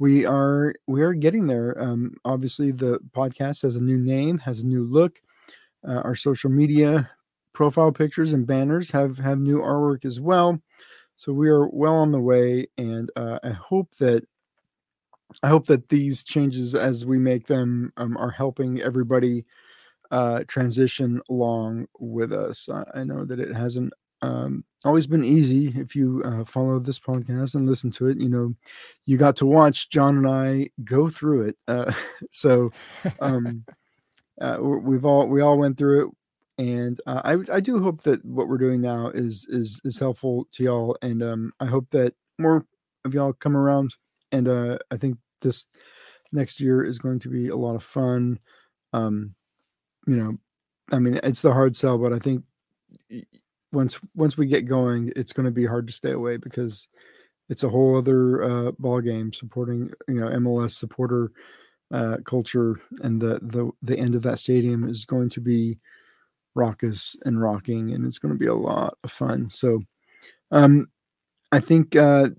we 0.00 0.26
are 0.26 0.74
we 0.88 1.00
are 1.00 1.12
getting 1.14 1.46
there 1.46 1.80
um, 1.80 2.12
obviously 2.24 2.72
the 2.72 2.98
podcast 3.12 3.62
has 3.62 3.76
a 3.76 3.80
new 3.80 3.96
name 3.96 4.36
has 4.36 4.58
a 4.58 4.66
new 4.66 4.82
look 4.82 5.22
uh, 5.86 6.00
our 6.00 6.16
social 6.16 6.50
media 6.50 7.08
profile 7.56 7.90
pictures 7.92 8.32
and 8.32 8.46
banners 8.46 8.90
have 8.90 9.16
have 9.18 9.38
new 9.38 9.60
artwork 9.60 10.04
as 10.04 10.20
well. 10.20 10.60
So 11.16 11.32
we 11.32 11.48
are 11.48 11.66
well 11.68 11.96
on 11.96 12.12
the 12.12 12.20
way, 12.20 12.66
and 12.78 13.10
uh, 13.16 13.38
I 13.42 13.50
hope 13.50 13.94
that 13.96 14.24
I 15.42 15.48
hope 15.48 15.66
that 15.66 15.88
these 15.88 16.22
changes 16.22 16.74
as 16.74 17.04
we 17.04 17.18
make 17.18 17.46
them 17.46 17.92
um, 17.96 18.16
are 18.16 18.30
helping 18.30 18.80
everybody 18.80 19.44
uh, 20.10 20.44
transition 20.46 21.20
along 21.28 21.88
with 21.98 22.32
us. 22.32 22.68
I, 22.68 22.84
I 22.94 23.04
know 23.04 23.24
that 23.24 23.40
it 23.40 23.54
hasn't 23.54 23.92
um, 24.22 24.64
always 24.84 25.06
been 25.06 25.24
easy 25.24 25.68
if 25.76 25.94
you 25.94 26.22
uh, 26.24 26.44
follow 26.44 26.78
this 26.78 26.98
podcast 26.98 27.54
and 27.54 27.66
listen 27.68 27.90
to 27.92 28.08
it. 28.08 28.18
You 28.18 28.28
know, 28.28 28.54
you 29.04 29.16
got 29.16 29.36
to 29.36 29.46
watch 29.46 29.90
John 29.90 30.16
and 30.16 30.28
I 30.28 30.68
go 30.84 31.08
through 31.08 31.48
it. 31.48 31.56
Uh, 31.68 31.92
so 32.30 32.70
um, 33.20 33.64
uh, 34.40 34.58
we've 34.60 35.04
all 35.04 35.26
we 35.26 35.40
all 35.40 35.58
went 35.58 35.76
through 35.78 36.06
it, 36.06 36.14
and 36.58 37.00
uh, 37.06 37.20
I 37.24 37.56
I 37.56 37.60
do 37.60 37.82
hope 37.82 38.02
that 38.02 38.24
what 38.24 38.48
we're 38.48 38.58
doing 38.58 38.80
now 38.80 39.08
is 39.08 39.46
is 39.50 39.80
is 39.84 39.98
helpful 39.98 40.48
to 40.52 40.64
y'all, 40.64 40.96
and 41.02 41.22
um, 41.22 41.52
I 41.60 41.66
hope 41.66 41.90
that 41.90 42.14
more 42.38 42.64
of 43.04 43.14
y'all 43.14 43.32
come 43.32 43.56
around, 43.56 43.94
and 44.32 44.48
uh, 44.48 44.78
I 44.90 44.96
think 44.96 45.18
this 45.42 45.66
next 46.32 46.60
year 46.60 46.82
is 46.82 46.98
going 46.98 47.18
to 47.20 47.28
be 47.28 47.48
a 47.48 47.56
lot 47.56 47.74
of 47.74 47.82
fun. 47.82 48.38
Um, 48.92 49.34
you 50.06 50.16
know, 50.16 50.38
I 50.92 50.98
mean, 50.98 51.20
it's 51.22 51.42
the 51.42 51.52
hard 51.52 51.76
sell, 51.76 51.98
but 51.98 52.12
I 52.12 52.18
think 52.18 52.44
once 53.72 54.00
once 54.14 54.38
we 54.38 54.46
get 54.46 54.66
going, 54.66 55.12
it's 55.14 55.32
going 55.32 55.46
to 55.46 55.52
be 55.52 55.66
hard 55.66 55.86
to 55.88 55.92
stay 55.92 56.12
away 56.12 56.38
because 56.38 56.88
it's 57.48 57.62
a 57.62 57.68
whole 57.68 57.96
other 57.96 58.42
uh, 58.42 58.72
ball 58.78 59.00
game 59.00 59.32
supporting 59.32 59.90
you 60.08 60.20
know 60.20 60.28
MLS 60.28 60.72
supporter 60.72 61.32
uh, 61.92 62.16
culture, 62.24 62.80
and 63.02 63.20
the 63.20 63.40
the 63.42 63.70
the 63.82 63.98
end 63.98 64.14
of 64.14 64.22
that 64.22 64.38
stadium 64.38 64.88
is 64.88 65.04
going 65.04 65.28
to 65.30 65.40
be 65.40 65.78
raucous 66.56 67.16
and 67.24 67.40
rocking, 67.40 67.92
and 67.92 68.04
it's 68.06 68.18
going 68.18 68.34
to 68.34 68.38
be 68.38 68.46
a 68.46 68.54
lot 68.54 68.98
of 69.04 69.12
fun. 69.12 69.50
So, 69.50 69.82
um, 70.50 70.88
I 71.52 71.60
think 71.60 71.94
uh, 71.94 72.30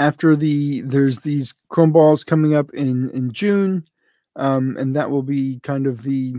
after 0.00 0.36
the 0.36 0.80
there's 0.82 1.18
these 1.18 1.52
Chrome 1.68 1.92
balls 1.92 2.24
coming 2.24 2.54
up 2.54 2.72
in 2.72 3.10
in 3.10 3.32
June, 3.32 3.84
um, 4.36 4.76
and 4.76 4.96
that 4.96 5.10
will 5.10 5.22
be 5.22 5.60
kind 5.62 5.86
of 5.86 6.02
the 6.02 6.36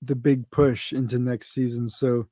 the 0.00 0.16
big 0.16 0.50
push 0.50 0.92
into 0.92 1.18
next 1.18 1.52
season. 1.52 1.88
So 1.88 2.26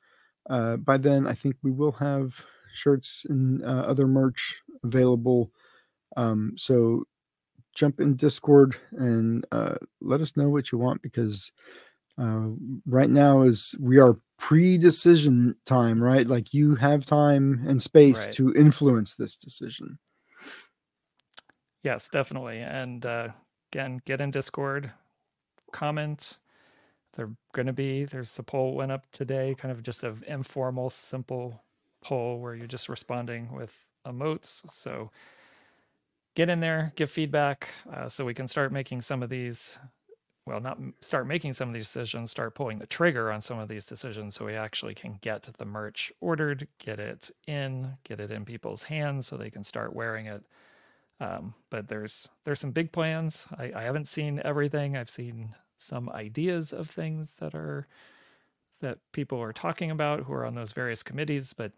uh, 0.49 0.77
by 0.77 0.97
then, 0.97 1.27
I 1.27 1.35
think 1.35 1.57
we 1.63 1.71
will 1.71 1.93
have 1.93 2.45
shirts 2.75 3.27
and 3.29 3.63
uh, 3.65 3.85
other 3.87 4.07
merch 4.07 4.61
available. 4.83 5.53
Um, 6.17 6.55
so 6.57 7.05
jump 7.75 8.01
in 8.01 8.17
Discord 8.17 8.77
and 8.93 9.47
uh, 9.53 9.77
let 10.01 10.21
us 10.21 10.37
know 10.37 10.49
what 10.49 10.73
you 10.73 10.79
want 10.79 11.03
because 11.03 11.53
uh, 12.19 12.49
right 12.87 13.11
now 13.11 13.43
is 13.43 13.75
we 13.81 13.99
are 13.99 14.19
pre-decision 14.39 15.55
time, 15.67 16.03
right? 16.03 16.27
Like 16.27 16.55
you 16.55 16.75
have 16.77 17.05
time 17.05 17.65
and 17.67 17.81
space 17.81 18.27
right. 18.27 18.35
to 18.35 18.55
influence 18.55 19.15
this 19.15 19.37
decision. 19.37 19.99
Yes, 21.83 22.09
definitely. 22.09 22.59
And 22.61 23.05
uh, 23.05 23.29
again, 23.73 24.01
get 24.05 24.21
in 24.21 24.31
Discord, 24.31 24.93
comment. 25.73 26.39
They're 27.17 27.31
going 27.53 27.67
to 27.67 27.73
be 27.73 28.05
there's 28.05 28.39
a 28.39 28.43
poll 28.43 28.75
went 28.75 28.93
up 28.93 29.07
today, 29.13 29.55
kind 29.59 29.73
of 29.73 29.83
just 29.83 30.05
an 30.05 30.23
informal, 30.27 30.91
simple 30.91 31.63
poll 32.03 32.39
where 32.39 32.55
you're 32.55 32.67
just 32.67 32.89
responding 32.89 33.53
with 33.53 33.75
emotes. 34.07 34.69
So 34.71 35.11
get 36.35 36.49
in 36.49 36.61
there, 36.61 36.93
give 36.97 37.11
feedback, 37.11 37.69
uh, 37.93 38.09
so 38.09 38.25
we 38.25 38.35
can 38.35 38.49
start 38.49 38.73
making 38.73 39.01
some 39.01 39.23
of 39.23 39.31
these. 39.31 39.79
Well, 40.47 40.61
not 40.61 40.79
start 41.01 41.27
making 41.27 41.53
some 41.53 41.69
of 41.69 41.75
these 41.75 41.87
decisions, 41.87 42.31
start 42.31 42.55
pulling 42.55 42.79
the 42.79 42.87
trigger 42.87 43.31
on 43.31 43.41
some 43.41 43.59
of 43.59 43.69
these 43.69 43.85
decisions, 43.85 44.35
so 44.35 44.47
we 44.47 44.55
actually 44.55 44.95
can 44.95 45.19
get 45.21 45.49
the 45.59 45.65
merch 45.65 46.13
ordered, 46.21 46.67
get 46.79 46.99
it 46.99 47.31
in, 47.47 47.99
get 48.05 48.21
it 48.21 48.31
in 48.31 48.45
people's 48.45 48.85
hands, 48.85 49.27
so 49.27 49.37
they 49.37 49.51
can 49.51 49.63
start 49.63 49.95
wearing 49.95 50.27
it. 50.27 50.45
Um, 51.21 51.55
but 51.69 51.89
there's 51.89 52.29
there's 52.45 52.59
some 52.61 52.73
big 52.73 52.91
plans. 52.91 53.47
I, 53.57 53.73
I 53.77 53.83
haven't 53.83 54.09
seen 54.09 54.41
everything. 54.43 54.97
I've 54.97 55.11
seen 55.11 55.55
some 55.77 56.09
ideas 56.11 56.73
of 56.73 56.89
things 56.89 57.35
that 57.35 57.55
are 57.55 57.87
that 58.81 58.99
people 59.13 59.41
are 59.43 59.53
talking 59.53 59.91
about 59.91 60.21
who 60.21 60.33
are 60.33 60.47
on 60.47 60.55
those 60.55 60.73
various 60.73 61.03
committees, 61.03 61.53
but 61.53 61.73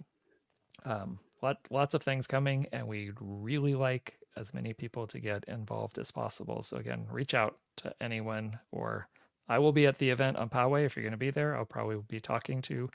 um, 0.85 1.18
lot, 1.42 1.59
lots 1.70 1.94
of 1.94 2.03
things 2.03 2.29
coming, 2.29 2.66
and 2.72 2.87
we'd 2.87 3.14
really 3.20 3.75
like 3.75 4.18
as 4.36 4.54
many 4.54 4.72
people 4.72 5.06
to 5.06 5.20
get 5.20 5.44
involved 5.46 5.98
as 5.98 6.10
possible. 6.10 6.62
So 6.62 6.76
again, 6.76 7.06
reach 7.10 7.34
out 7.34 7.56
to 7.78 7.94
anyone 8.00 8.58
or 8.70 9.08
I 9.48 9.58
will 9.58 9.72
be 9.72 9.86
at 9.86 9.98
the 9.98 10.10
event 10.10 10.36
on 10.36 10.48
Poway. 10.48 10.84
If 10.84 10.96
you're 10.96 11.02
going 11.02 11.12
to 11.12 11.18
be 11.18 11.30
there, 11.30 11.56
I'll 11.56 11.64
probably 11.64 11.98
be 12.08 12.20
talking 12.20 12.62
to 12.62 12.88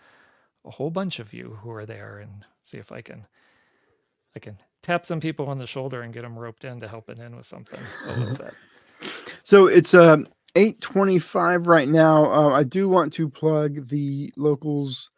a 0.66 0.72
whole 0.72 0.90
bunch 0.90 1.20
of 1.20 1.34
you 1.34 1.60
who 1.62 1.72
are 1.72 1.86
there 1.86 2.20
and 2.20 2.46
see 2.64 2.78
if 2.78 2.92
I 2.92 3.02
can 3.02 3.28
I 4.36 4.40
can 4.40 4.60
tap 4.82 5.06
some 5.06 5.20
people 5.20 5.48
on 5.48 5.58
the 5.58 5.68
shoulder 5.68 6.02
and 6.02 6.14
get 6.14 6.22
them 6.22 6.38
roped 6.38 6.64
in 6.64 6.80
to 6.82 6.88
helping 6.88 7.18
in 7.18 7.36
with 7.36 7.46
something 7.46 7.80
a 8.06 8.14
little 8.14 8.36
bit. 8.38 8.54
So 9.44 9.68
it's 9.68 9.94
uh 9.94 10.18
825 10.56 11.68
right 11.68 11.88
now. 11.88 12.26
Uh, 12.32 12.50
I 12.50 12.64
do 12.64 12.90
want 12.90 13.14
to 13.14 13.30
plug 13.30 13.90
the 13.90 14.34
locals 14.38 15.12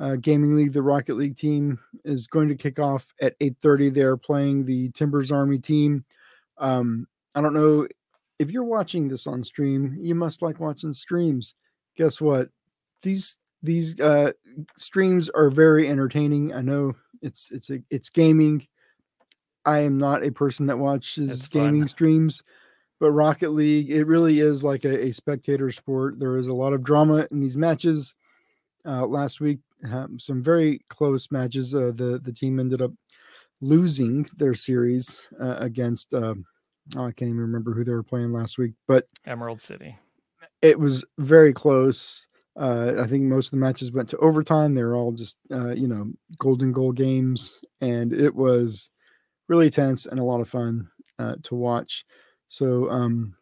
uh, 0.00 0.16
gaming 0.16 0.56
league, 0.56 0.72
the 0.72 0.82
Rocket 0.82 1.16
League 1.16 1.36
team 1.36 1.78
is 2.04 2.26
going 2.26 2.48
to 2.48 2.54
kick 2.54 2.78
off 2.78 3.06
at 3.20 3.38
8:30. 3.38 3.92
They're 3.92 4.16
playing 4.16 4.64
the 4.64 4.90
Timbers 4.92 5.30
Army 5.30 5.58
team. 5.58 6.04
Um, 6.56 7.06
I 7.34 7.42
don't 7.42 7.54
know 7.54 7.86
if 8.38 8.50
you're 8.50 8.64
watching 8.64 9.08
this 9.08 9.26
on 9.26 9.44
stream. 9.44 9.98
You 10.00 10.14
must 10.14 10.40
like 10.40 10.58
watching 10.58 10.94
streams. 10.94 11.54
Guess 11.96 12.20
what? 12.20 12.48
These 13.02 13.36
these 13.62 14.00
uh, 14.00 14.32
streams 14.78 15.28
are 15.28 15.50
very 15.50 15.86
entertaining. 15.88 16.54
I 16.54 16.62
know 16.62 16.94
it's 17.20 17.50
it's 17.50 17.68
a 17.68 17.80
it's 17.90 18.08
gaming. 18.08 18.66
I 19.66 19.80
am 19.80 19.98
not 19.98 20.24
a 20.24 20.32
person 20.32 20.66
that 20.66 20.78
watches 20.78 21.46
gaming 21.48 21.82
fun. 21.82 21.88
streams, 21.88 22.42
but 23.00 23.10
Rocket 23.10 23.50
League 23.50 23.90
it 23.90 24.04
really 24.04 24.40
is 24.40 24.64
like 24.64 24.86
a, 24.86 25.08
a 25.08 25.12
spectator 25.12 25.70
sport. 25.70 26.18
There 26.18 26.38
is 26.38 26.48
a 26.48 26.54
lot 26.54 26.72
of 26.72 26.82
drama 26.82 27.28
in 27.30 27.40
these 27.40 27.58
matches. 27.58 28.14
Uh, 28.86 29.06
last 29.06 29.40
week, 29.40 29.58
um, 29.90 30.18
some 30.18 30.42
very 30.42 30.80
close 30.88 31.30
matches. 31.30 31.74
Uh, 31.74 31.92
the 31.94 32.20
the 32.22 32.32
team 32.32 32.58
ended 32.58 32.82
up 32.82 32.92
losing 33.60 34.26
their 34.36 34.54
series 34.54 35.28
uh, 35.40 35.56
against. 35.58 36.14
Um, 36.14 36.44
oh, 36.96 37.04
I 37.04 37.12
can't 37.12 37.28
even 37.28 37.40
remember 37.40 37.72
who 37.72 37.84
they 37.84 37.92
were 37.92 38.02
playing 38.02 38.32
last 38.32 38.58
week, 38.58 38.72
but 38.86 39.06
Emerald 39.26 39.60
City. 39.60 39.98
It 40.62 40.78
was 40.78 41.04
very 41.18 41.52
close. 41.52 42.26
Uh, 42.56 42.94
I 42.98 43.06
think 43.06 43.24
most 43.24 43.46
of 43.46 43.50
the 43.52 43.56
matches 43.58 43.92
went 43.92 44.08
to 44.10 44.18
overtime. 44.18 44.74
They 44.74 44.82
were 44.82 44.96
all 44.96 45.12
just 45.12 45.36
uh, 45.50 45.74
you 45.74 45.88
know 45.88 46.10
golden 46.38 46.72
goal 46.72 46.92
games, 46.92 47.60
and 47.80 48.12
it 48.12 48.34
was 48.34 48.90
really 49.48 49.70
tense 49.70 50.06
and 50.06 50.20
a 50.20 50.24
lot 50.24 50.40
of 50.40 50.48
fun 50.48 50.88
uh, 51.18 51.36
to 51.44 51.54
watch. 51.54 52.04
So 52.48 52.90
um, 52.90 53.34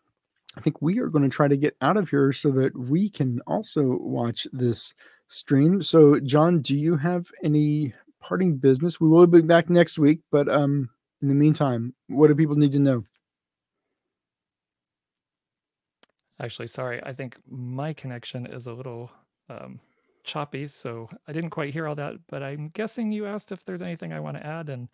I 0.57 0.61
think 0.61 0.83
we 0.83 0.98
are 0.98 1.09
going 1.09 1.22
to 1.22 1.35
try 1.35 1.48
to 1.48 1.57
get 1.57 1.77
out 1.81 1.96
of 1.96 2.09
here 2.09 2.33
so 2.33 2.51
that 2.53 2.77
we 2.77 3.09
can 3.09 3.40
also 3.46 3.98
watch 4.01 4.46
this 4.53 4.94
stream. 5.28 5.82
So, 5.82 6.18
John, 6.20 6.60
do 6.60 6.76
you 6.76 6.96
have 6.96 7.30
any 7.42 7.92
parting 8.20 8.56
business? 8.56 9.00
We 9.00 9.08
will 9.08 9.26
be 9.26 9.42
back 9.42 9.70
next 9.70 9.98
week, 9.98 10.20
but 10.30 10.48
um, 10.48 10.90
in 11.22 11.28
the 11.28 11.34
meantime, 11.34 11.94
what 12.08 12.28
do 12.28 12.34
people 12.34 12.56
need 12.56 12.72
to 12.72 12.78
know? 12.78 13.04
Actually, 16.40 16.68
sorry, 16.68 17.02
I 17.02 17.12
think 17.12 17.36
my 17.48 17.92
connection 17.92 18.46
is 18.46 18.66
a 18.66 18.72
little 18.72 19.10
um, 19.48 19.80
choppy, 20.22 20.68
so 20.68 21.08
I 21.26 21.32
didn't 21.32 21.50
quite 21.50 21.72
hear 21.72 21.88
all 21.88 21.96
that. 21.96 22.14
But 22.28 22.42
I'm 22.42 22.68
guessing 22.68 23.10
you 23.10 23.26
asked 23.26 23.50
if 23.50 23.64
there's 23.64 23.82
anything 23.82 24.12
I 24.12 24.20
want 24.20 24.36
to 24.36 24.46
add, 24.46 24.68
and 24.68 24.88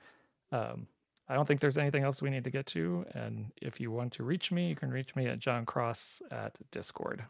um, 0.52 0.86
I 1.28 1.34
don't 1.34 1.46
think 1.46 1.60
there's 1.60 1.76
anything 1.76 2.02
else 2.02 2.22
we 2.22 2.30
need 2.30 2.44
to 2.44 2.50
get 2.50 2.66
to. 2.66 3.04
And 3.12 3.52
if 3.60 3.78
you 3.78 3.90
want 3.90 4.14
to 4.14 4.22
reach 4.22 4.52
me, 4.52 4.68
you 4.68 4.76
can 4.76 4.90
reach 4.90 5.14
me 5.14 5.26
at 5.26 5.38
John 5.38 5.66
Cross 5.66 6.22
at 6.30 6.58
Discord. 6.70 7.24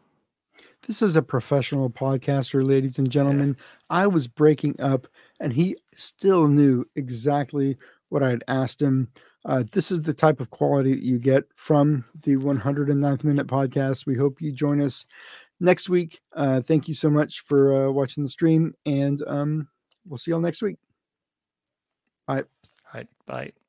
This 0.87 1.01
is 1.01 1.15
a 1.15 1.21
professional 1.21 1.89
podcaster, 1.89 2.65
ladies 2.65 2.99
and 2.99 3.09
gentlemen. 3.09 3.55
Yeah. 3.57 3.65
I 3.89 4.07
was 4.07 4.27
breaking 4.27 4.79
up, 4.79 5.07
and 5.39 5.51
he 5.51 5.77
still 5.95 6.47
knew 6.47 6.85
exactly 6.95 7.77
what 8.09 8.23
I 8.23 8.29
had 8.29 8.43
asked 8.47 8.81
him. 8.81 9.09
Uh, 9.45 9.63
this 9.71 9.91
is 9.91 10.01
the 10.01 10.13
type 10.13 10.39
of 10.39 10.49
quality 10.49 10.91
that 10.91 11.03
you 11.03 11.19
get 11.19 11.43
from 11.55 12.05
the 12.23 12.35
109th 12.35 13.23
Minute 13.23 13.47
podcast. 13.47 14.05
We 14.05 14.15
hope 14.15 14.41
you 14.41 14.51
join 14.51 14.81
us 14.81 15.05
next 15.59 15.89
week. 15.89 16.21
Uh, 16.33 16.61
thank 16.61 16.87
you 16.87 16.93
so 16.93 17.09
much 17.09 17.41
for 17.41 17.87
uh, 17.87 17.91
watching 17.91 18.23
the 18.23 18.29
stream, 18.29 18.75
and 18.85 19.23
um, 19.27 19.67
we'll 20.07 20.17
see 20.17 20.31
y'all 20.31 20.39
next 20.39 20.61
week. 20.61 20.77
Bye. 22.27 22.39
All 22.39 22.43
right. 22.93 23.07
Bye. 23.25 23.64